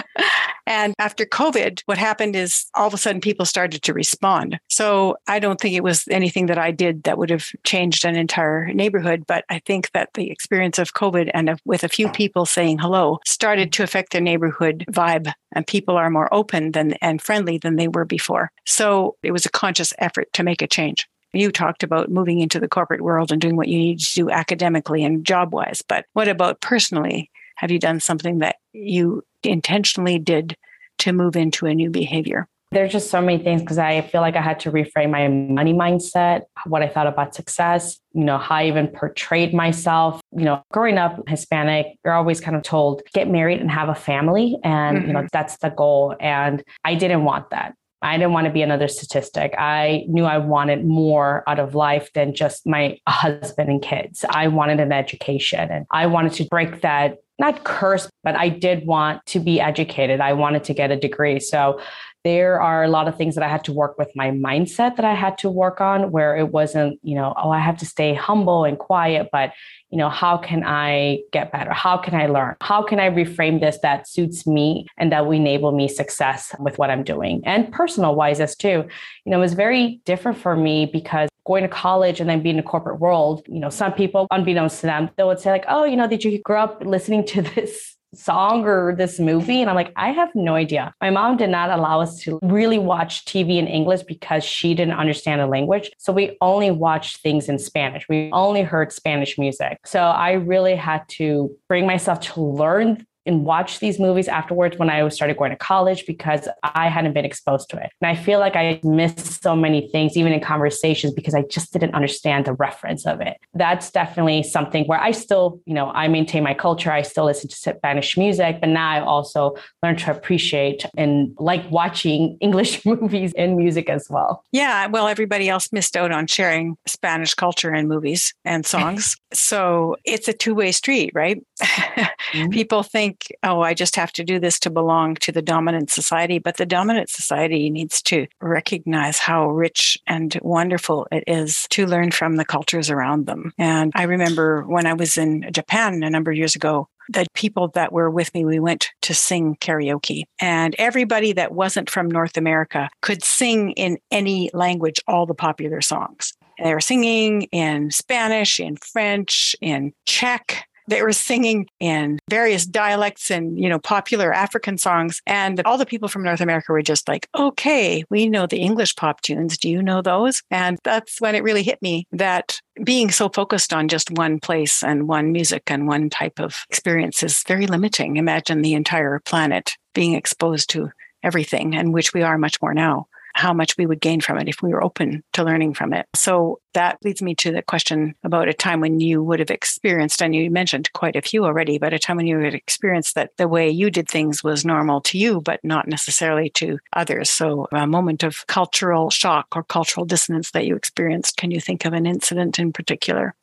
and 0.67 0.95
after 0.99 1.27
COVID, 1.27 1.83
what 1.87 1.99
happened 1.99 2.37
is 2.37 2.67
all 2.75 2.87
of 2.87 2.95
a 2.95 2.99
sudden 2.99 3.21
people 3.21 3.45
started 3.45 3.83
to 3.83 3.93
respond. 3.93 4.59
So 4.69 5.17
I 5.27 5.39
don't 5.39 5.61
think 5.61 5.75
it 5.75 5.83
was 5.83 6.09
anything 6.09 6.47
that 6.47 6.59
I 6.59 6.71
did 6.71 7.05
that 7.05 7.19
would 7.19 7.31
have 7.31 7.47
changed 7.65 7.74
changed 7.75 8.05
an 8.05 8.15
entire 8.15 8.73
neighborhood. 8.73 9.25
But 9.27 9.45
I 9.51 9.59
think 9.59 9.91
that 9.95 10.11
the 10.15 10.31
experience 10.31 10.79
of 10.79 10.95
COVID 10.95 11.29
and 11.35 11.59
with 11.65 11.83
a 11.83 11.89
few 11.89 12.09
people 12.09 12.47
saying 12.47 12.79
hello 12.79 13.19
started 13.27 13.73
to 13.73 13.83
affect 13.83 14.13
their 14.13 14.21
neighborhood 14.21 14.85
vibe. 14.93 15.33
And 15.51 15.67
people 15.67 15.97
are 15.97 16.09
more 16.09 16.33
open 16.33 16.71
than 16.71 16.93
and 17.03 17.21
friendly 17.21 17.59
than 17.59 17.75
they 17.75 17.89
were 17.89 18.05
before. 18.05 18.53
So 18.65 19.17
it 19.25 19.33
was 19.33 19.45
a 19.45 19.51
conscious 19.51 19.93
effort 19.99 20.33
to 20.35 20.45
make 20.45 20.63
a 20.63 20.69
change. 20.69 21.09
You 21.33 21.51
talked 21.51 21.83
about 21.83 22.13
moving 22.13 22.39
into 22.39 22.61
the 22.61 22.69
corporate 22.69 23.01
world 23.01 23.33
and 23.33 23.41
doing 23.41 23.57
what 23.57 23.67
you 23.67 23.79
need 23.79 23.99
to 23.99 24.15
do 24.15 24.31
academically 24.31 25.03
and 25.03 25.27
job 25.27 25.53
wise. 25.53 25.83
But 25.83 26.07
what 26.13 26.29
about 26.29 26.61
personally? 26.61 27.29
Have 27.57 27.73
you 27.73 27.81
done 27.81 27.99
something 27.99 28.39
that 28.39 28.57
you 28.73 29.25
intentionally 29.43 30.21
did 30.21 30.57
to 30.99 31.13
move 31.13 31.35
into 31.35 31.67
a 31.67 31.75
new 31.75 31.91
behavior? 31.91 32.47
There's 32.75 32.93
just 32.93 33.11
so 33.11 33.21
many 33.21 33.43
things 33.43 33.63
because 33.63 33.79
I 33.79 34.03
feel 34.03 34.21
like 34.21 34.37
I 34.37 34.43
had 34.43 34.61
to 34.61 34.73
reframe 34.73 35.11
my 35.11 35.29
money 35.29 35.73
mindset, 35.73 36.43
what 36.67 36.83
I 36.83 36.89
thought 36.89 37.07
about 37.07 37.35
success, 37.35 37.99
you 38.13 38.25
know, 38.25 38.37
how 38.37 38.57
I 38.57 38.67
even 38.67 38.89
portrayed 38.89 39.55
myself. 39.55 40.21
You 40.33 40.45
know, 40.45 40.63
growing 40.73 40.99
up 40.99 41.27
Hispanic, 41.29 41.87
you're 42.05 42.15
always 42.15 42.41
kind 42.41 42.57
of 42.57 42.63
told 42.63 43.03
get 43.15 43.29
married 43.29 43.61
and 43.61 43.71
have 43.71 43.89
a 43.89 43.95
family. 43.95 44.59
And, 44.65 44.99
mm-hmm. 44.99 45.07
you 45.07 45.13
know, 45.13 45.21
mm-hmm. 45.21 45.29
that's 45.33 45.57
the 45.59 45.71
goal. 45.71 46.17
And 46.21 46.63
I 46.85 46.95
didn't 46.95 47.25
want 47.25 47.51
that. 47.51 47.75
I 48.03 48.19
didn't 48.19 48.33
want 48.33 48.47
to 48.47 48.53
be 48.53 48.61
another 48.61 48.89
statistic. 48.89 49.55
I 49.57 50.05
knew 50.09 50.25
I 50.25 50.37
wanted 50.37 50.85
more 50.85 51.43
out 51.47 51.59
of 51.59 51.75
life 51.75 52.13
than 52.13 52.35
just 52.35 52.67
my 52.67 52.99
husband 53.09 53.71
and 53.71 53.81
kids. 53.81 54.27
I 54.29 54.49
wanted 54.49 54.79
an 54.79 54.93
education 54.93 55.71
and 55.71 55.87
I 55.91 56.07
wanted 56.07 56.33
to 56.35 56.45
break 56.45 56.83
that 56.83 57.19
not 57.39 57.65
curse, 57.65 58.09
but 58.23 58.37
I 58.37 58.49
did 58.49 58.87
want 58.87 59.25
to 59.27 59.41
be 59.41 59.61
educated. 59.61 60.21
I 60.21 60.35
wanted 60.35 60.65
to 60.65 60.75
get 60.75 60.91
a 60.93 60.97
degree. 60.97 61.41
So 61.41 61.81
there 62.25 62.61
are 62.61 62.83
a 62.83 62.89
lot 62.89 63.07
of 63.07 63.17
things 63.17 63.35
that 63.35 63.45
I 63.45 63.49
had 63.49 63.65
to 63.65 63.73
work 63.73 63.99
with 63.99 64.11
my 64.15 64.31
mindset 64.31 64.97
that 64.97 65.05
I 65.05 65.15
had 65.15 65.37
to 65.39 65.51
work 65.51 65.83
on 65.83 66.11
where 66.11 66.35
it 66.37 66.49
wasn't, 66.49 66.99
you 67.03 67.15
know, 67.15 67.35
oh, 67.37 67.51
I 67.51 67.61
have 67.61 67.77
to 67.79 67.87
stay 67.87 68.15
humble 68.15 68.65
and 68.65 68.79
quiet, 68.79 69.29
but, 69.31 69.53
you 69.91 69.99
know, 69.99 70.09
how 70.09 70.39
can 70.39 70.65
I 70.65 71.21
get 71.33 71.53
better? 71.53 71.73
How 71.75 71.99
can 71.99 72.15
I 72.15 72.27
learn? 72.27 72.57
How 72.63 72.83
can 72.83 72.99
I 72.99 73.11
reframe 73.11 73.61
this 73.61 73.79
that 73.83 74.09
suits 74.09 74.47
me 74.47 74.87
and 74.97 75.13
that 75.13 75.27
will 75.27 75.33
enable 75.33 75.73
me 75.73 75.87
success 75.87 76.55
with 76.59 76.79
what 76.79 76.91
I'm 76.91 77.05
doing? 77.05 77.43
And 77.45 77.71
personal 77.71 78.15
wise 78.15 78.41
as 78.41 78.57
too, 78.57 78.89
you 79.25 79.31
know, 79.31 79.37
it 79.37 79.41
was 79.41 79.53
very 79.53 80.01
different 80.07 80.39
for 80.39 80.57
me 80.57 80.87
because 80.87 81.29
going 81.47 81.63
to 81.63 81.69
college 81.69 82.21
and 82.21 82.31
then 82.31 82.43
being 82.43 82.57
in 82.57 82.65
the 82.65 82.69
corporate 82.69 83.01
world, 83.01 83.43
you 83.49 83.61
know, 83.61 83.69
some 83.69 83.93
people, 83.93 84.27
unbeknownst 84.31 84.81
to 84.81 84.87
them, 84.87 85.11
they 85.19 85.25
would 85.25 85.39
say 85.39 85.51
like, 85.51 85.67
oh, 85.69 85.85
you 85.85 85.97
know, 85.97 86.09
did 86.09 86.25
you 86.25 86.41
grow 86.41 86.63
up 86.63 86.83
listening 86.87 87.27
to 87.27 87.43
this 87.55 87.97
song 88.15 88.65
or 88.65 88.95
this 88.95 89.19
movie? 89.19 89.61
And 89.61 89.71
I'm 89.71 89.77
like, 89.77 89.93
I 89.97 90.11
have 90.11 90.31
no 90.35 90.55
idea. 90.55 90.93
My 91.01 91.11
mom 91.11 91.37
did 91.37 91.51
not 91.51 91.71
allow 91.71 92.01
us 92.01 92.19
to 92.21 92.39
really 92.43 92.79
watch 92.79 93.25
TV 93.25 93.59
in 93.59 93.67
English 93.67 94.03
because 94.03 94.45
she 94.45 94.75
didn't 94.75 94.95
understand 94.95 95.41
the 95.41 95.47
language. 95.47 95.91
So 95.99 96.13
we 96.13 96.37
only 96.41 96.71
watched 96.71 97.19
things 97.19 97.49
in 97.49 97.59
Spanish. 97.59 98.07
We 98.09 98.31
only 98.33 98.63
heard 98.63 98.93
Spanish 98.93 99.39
music. 99.39 99.79
So 99.85 100.01
I 100.01 100.33
really 100.33 100.77
had 100.77 101.09
to 101.11 101.51
bring 101.69 101.87
myself 101.87 102.21
to 102.21 102.41
learn 102.41 103.07
and 103.27 103.45
watch 103.45 103.81
these 103.81 103.99
movies 103.99 104.29
afterwards 104.29 104.79
when 104.79 104.91
I 104.91 105.07
started 105.09 105.37
going 105.37 105.51
to 105.51 105.57
college 105.57 106.07
because 106.07 106.49
I 106.63 106.89
hadn't 106.89 107.13
been 107.13 107.25
exposed 107.25 107.71
to 107.71 107.77
it. 107.77 107.91
And 108.01 108.09
I 108.11 108.15
feel 108.15 108.39
like 108.39 108.57
I 108.57 108.81
missed 108.83 109.43
so 109.43 109.57
many 109.57 109.89
things, 109.89 110.17
even 110.17 110.33
in 110.33 110.41
conversations, 110.41 111.13
because 111.13 111.35
I 111.35 111.43
just 111.43 111.73
didn't 111.73 111.95
understand 111.95 112.45
the 112.45 112.53
reference 112.55 113.07
of 113.07 113.21
it. 113.21 113.37
That's 113.55 113.91
definitely 113.91 114.43
something 114.43 114.85
where 114.85 115.01
I 115.01 115.13
still, 115.13 115.61
you 115.67 115.75
know, 115.75 115.91
I 115.91 116.09
maintain 116.09 116.43
my 116.43 116.55
culture. 116.55 116.93
I 116.93 117.03
still 117.03 117.25
listen 117.25 117.49
to 117.49 117.57
Spanish 117.57 118.17
music, 118.17 118.61
but 118.61 118.69
now 118.69 118.91
I 118.91 119.01
also 119.01 119.57
learn 119.83 119.97
to 119.97 120.11
appreciate 120.11 120.85
and 120.97 121.35
like 121.39 121.69
watching 121.71 122.37
English 122.41 122.85
movies 122.85 123.33
and 123.37 123.57
music 123.57 123.89
as 123.89 124.09
well. 124.11 124.45
Yeah. 124.53 124.87
Well, 124.87 125.09
everybody 125.09 125.49
else 125.49 125.73
missed 125.73 125.97
out 125.97 126.13
on 126.13 126.27
sharing 126.27 126.77
Spanish 126.87 127.35
culture 127.35 127.71
and 127.71 127.89
movies 127.89 128.35
and 128.45 128.65
songs. 128.67 129.17
so 129.35 129.97
it's 130.05 130.29
a 130.29 130.33
two 130.33 130.55
way 130.55 130.73
street, 130.73 131.13
right? 131.15 131.41
mm-hmm. 131.63 132.51
People 132.51 132.83
think, 132.83 133.05
think, 133.05 133.37
oh, 133.43 133.61
I 133.61 133.75
just 133.75 133.97
have 133.97 134.13
to 134.15 134.25
do 134.25 134.39
this 134.39 134.59
to 134.61 134.71
belong 134.71 135.17
to 135.17 135.33
the 135.33 135.43
dominant 135.43 135.91
society. 135.91 136.39
But 136.39 136.57
the 136.57 136.67
dominant 136.67 137.11
society 137.11 137.71
needs 137.71 138.01
to 138.03 138.27
recognize 138.41 139.19
how 139.19 139.49
rich 139.49 139.99
and 140.07 140.39
wonderful 140.43 141.07
it 141.13 141.25
is 141.27 141.67
to 141.71 141.87
learn 141.87 142.11
from 142.11 142.37
the 142.37 142.45
cultures 142.45 142.91
around 142.91 143.27
them. 143.27 143.53
And 143.59 143.93
I 143.95 144.05
remember 144.05 144.63
when 144.63 144.87
I 144.87 144.95
was 144.95 145.19
in 145.19 145.51
Japan 145.53 146.03
a 146.03 146.11
number 146.11 146.31
of 146.31 146.37
years 146.37 146.57
ago, 146.57 146.89
the 147.11 147.27
people 147.35 147.69
that 147.75 147.93
were 147.93 148.11
with 148.11 148.33
me, 148.33 148.47
we 148.47 148.59
went 148.59 148.89
to 149.03 149.13
sing 149.13 149.57
karaoke. 149.61 150.23
And 150.41 150.75
everybody 150.79 151.35
that 151.35 151.53
wasn't 151.53 151.91
from 151.91 152.09
North 152.09 152.39
America 152.39 152.89
could 153.03 153.23
sing 153.23 153.73
in 153.73 153.99
any 154.11 154.51
language 154.55 155.01
all 155.07 155.27
the 155.27 155.35
popular 155.35 155.83
songs. 155.83 156.33
They 156.63 156.73
were 156.73 156.81
singing 156.81 157.43
in 157.53 157.91
Spanish, 157.91 158.61
in 158.61 158.77
French, 158.77 159.57
in 159.61 159.93
Czech, 160.07 160.67
they 160.87 161.03
were 161.03 161.13
singing 161.13 161.67
in 161.81 162.19
various 162.29 162.67
dialects 162.67 163.31
and, 163.31 163.59
you 163.59 163.69
know, 163.69 163.79
popular 163.79 164.33
African 164.33 164.77
songs. 164.79 165.21
And 165.27 165.61
all 165.65 165.79
the 165.79 165.87
people 165.87 166.09
from 166.09 166.23
North 166.23 166.41
America 166.41 166.73
were 166.73 166.83
just 166.83 167.09
like, 167.09 167.29
okay, 167.35 168.05
we 168.11 168.29
know 168.29 168.47
the 168.47 168.59
English 168.59 168.97
pop 168.97 169.23
tunes. 169.23 169.57
Do 169.57 169.71
you 169.71 169.83
know 169.83 170.03
those? 170.03 170.43
And 170.51 170.79
that's 170.85 171.21
when 171.21 171.35
it 171.35 171.43
really 171.43 171.63
hit 171.63 171.81
me 171.81 172.07
that 172.13 172.61
being 172.83 173.11
so 173.11 173.29
focused 173.29 173.73
on 173.73 173.89
just 173.89 174.11
one 174.11 174.41
place 174.41 174.83
and 174.83 175.09
one 175.09 175.33
music 175.33 175.63
and 175.69 175.87
one 175.87 176.11
type 176.11 176.39
of 176.39 176.65
experience 176.69 177.23
is 177.23 177.43
very 177.47 177.67
limiting. 177.67 178.17
Imagine 178.17 178.63
the 178.63 178.75
entire 178.75 179.21
planet 179.21 179.73
being 179.95 180.15
exposed 180.15 180.69
to 180.71 180.91
everything, 181.23 181.75
and 181.75 181.95
which 181.95 182.13
we 182.13 182.23
are 182.23 182.37
much 182.37 182.61
more 182.61 182.75
now 182.75 183.07
how 183.35 183.53
much 183.53 183.77
we 183.77 183.87
would 183.87 184.01
gain 184.01 184.21
from 184.21 184.39
it 184.39 184.49
if 184.49 184.63
we 184.63 184.71
were 184.71 184.83
open 184.83 185.23
to 185.33 185.45
learning 185.45 185.75
from 185.75 185.93
it. 185.93 186.07
So 186.15 186.61
that 186.73 186.99
leads 187.05 187.23
me 187.23 187.35
to 187.37 187.53
the 187.53 187.63
question 187.63 188.15
about 188.25 188.49
a 188.49 188.53
time 188.53 188.81
when 188.81 189.01
you 189.01 189.23
would 189.23 189.39
have 189.41 189.51
experienced, 189.51 190.23
and 190.23 190.35
you 190.35 190.51
mentioned 190.51 190.93
quite 190.93 191.17
a 191.17 191.23
few 191.23 191.45
already, 191.45 191.79
but 191.79 191.93
a 191.93 191.99
time 191.99 192.17
when 192.17 192.27
you 192.27 192.39
had 192.39 192.55
experienced 192.55 193.15
that 193.15 193.31
the 193.37 193.49
way 193.49 193.69
you 193.69 193.91
did 193.91 194.09
things 194.09 194.43
was 194.43 194.65
normal 194.65 195.01
to 195.03 195.19
you, 195.19 195.41
but 195.41 195.61
not 195.63 195.87
necessarily 195.87 196.51
to 196.51 196.79
others. 196.93 197.31
So 197.31 197.69
a 197.73 197.87
moment 197.87 198.23
of 198.23 198.47
cultural 198.47 199.11
shock 199.11 199.49
or 199.55 199.63
cultural 199.63 200.07
dissonance 200.07 200.51
that 200.53 200.67
you 200.67 200.77
experienced. 200.77 201.37
Can 201.37 201.51
you 201.51 201.61
think 201.61 201.85
of 201.85 201.93
an 201.93 202.07
incident 202.07 202.59
in 202.59 202.73
particular? 202.73 203.35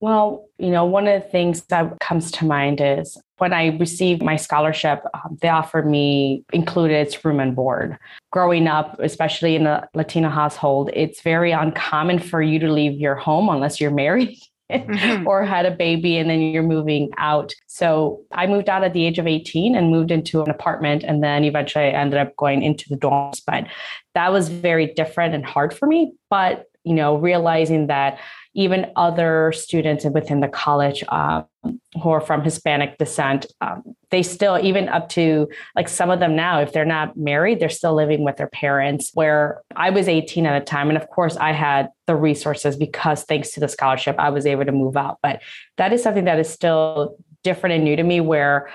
Well, 0.00 0.48
you 0.58 0.70
know, 0.70 0.84
one 0.84 1.08
of 1.08 1.22
the 1.22 1.28
things 1.28 1.62
that 1.66 1.98
comes 2.00 2.30
to 2.32 2.44
mind 2.44 2.80
is 2.80 3.20
when 3.38 3.52
I 3.52 3.76
received 3.78 4.22
my 4.22 4.36
scholarship, 4.36 5.02
um, 5.14 5.38
they 5.40 5.48
offered 5.48 5.88
me 5.88 6.44
included 6.52 7.16
room 7.24 7.40
and 7.40 7.54
board. 7.54 7.98
Growing 8.30 8.68
up, 8.68 8.96
especially 9.00 9.56
in 9.56 9.66
a 9.66 9.88
Latino 9.94 10.28
household, 10.28 10.90
it's 10.92 11.22
very 11.22 11.52
uncommon 11.52 12.18
for 12.18 12.42
you 12.42 12.58
to 12.60 12.70
leave 12.70 13.00
your 13.00 13.16
home 13.16 13.48
unless 13.48 13.80
you're 13.80 13.90
married. 13.90 14.38
mm-hmm. 14.70 15.26
or 15.26 15.44
had 15.44 15.64
a 15.64 15.70
baby 15.70 16.18
and 16.18 16.28
then 16.28 16.40
you're 16.40 16.62
moving 16.62 17.10
out. 17.16 17.54
So 17.66 18.20
I 18.32 18.46
moved 18.46 18.68
out 18.68 18.84
at 18.84 18.92
the 18.92 19.06
age 19.06 19.18
of 19.18 19.26
18 19.26 19.74
and 19.74 19.90
moved 19.90 20.10
into 20.10 20.42
an 20.42 20.50
apartment. 20.50 21.04
And 21.04 21.22
then 21.22 21.44
eventually 21.44 21.84
I 21.84 21.90
ended 21.90 22.20
up 22.20 22.36
going 22.36 22.62
into 22.62 22.86
the 22.90 22.96
dorms. 22.96 23.40
But 23.46 23.66
that 24.14 24.30
was 24.30 24.50
very 24.50 24.92
different 24.92 25.34
and 25.34 25.44
hard 25.44 25.72
for 25.72 25.86
me. 25.86 26.12
But, 26.28 26.66
you 26.84 26.94
know, 26.94 27.16
realizing 27.16 27.86
that 27.86 28.18
even 28.54 28.90
other 28.96 29.52
students 29.52 30.04
within 30.04 30.40
the 30.40 30.48
college 30.48 31.04
um, 31.08 31.44
who 32.02 32.10
are 32.10 32.20
from 32.20 32.42
Hispanic 32.42 32.98
descent, 32.98 33.46
um, 33.60 33.82
they 34.10 34.22
still, 34.22 34.58
even 34.62 34.88
up 34.88 35.08
to 35.10 35.48
like 35.76 35.88
some 35.88 36.10
of 36.10 36.18
them 36.18 36.34
now, 36.34 36.60
if 36.60 36.72
they're 36.72 36.84
not 36.84 37.16
married, 37.16 37.60
they're 37.60 37.68
still 37.68 37.94
living 37.94 38.24
with 38.24 38.36
their 38.36 38.48
parents. 38.48 39.10
Where 39.14 39.62
I 39.76 39.90
was 39.90 40.08
18 40.08 40.46
at 40.46 40.60
a 40.60 40.64
time. 40.64 40.88
And 40.88 40.96
of 40.96 41.08
course, 41.08 41.36
I 41.36 41.52
had 41.52 41.90
the 42.06 42.16
resources 42.16 42.76
because 42.76 43.24
thanks 43.24 43.50
to 43.52 43.60
the 43.60 43.68
scholarship, 43.68 44.16
I 44.18 44.30
was 44.30 44.46
able 44.46 44.64
to 44.64 44.72
move 44.72 44.96
out. 44.96 45.18
But 45.22 45.42
that 45.76 45.92
is 45.92 46.02
something 46.02 46.24
that 46.24 46.38
is 46.38 46.48
still 46.48 47.16
different 47.44 47.74
and 47.74 47.84
new 47.84 47.96
to 47.96 48.02
me 48.02 48.20
where 48.20 48.70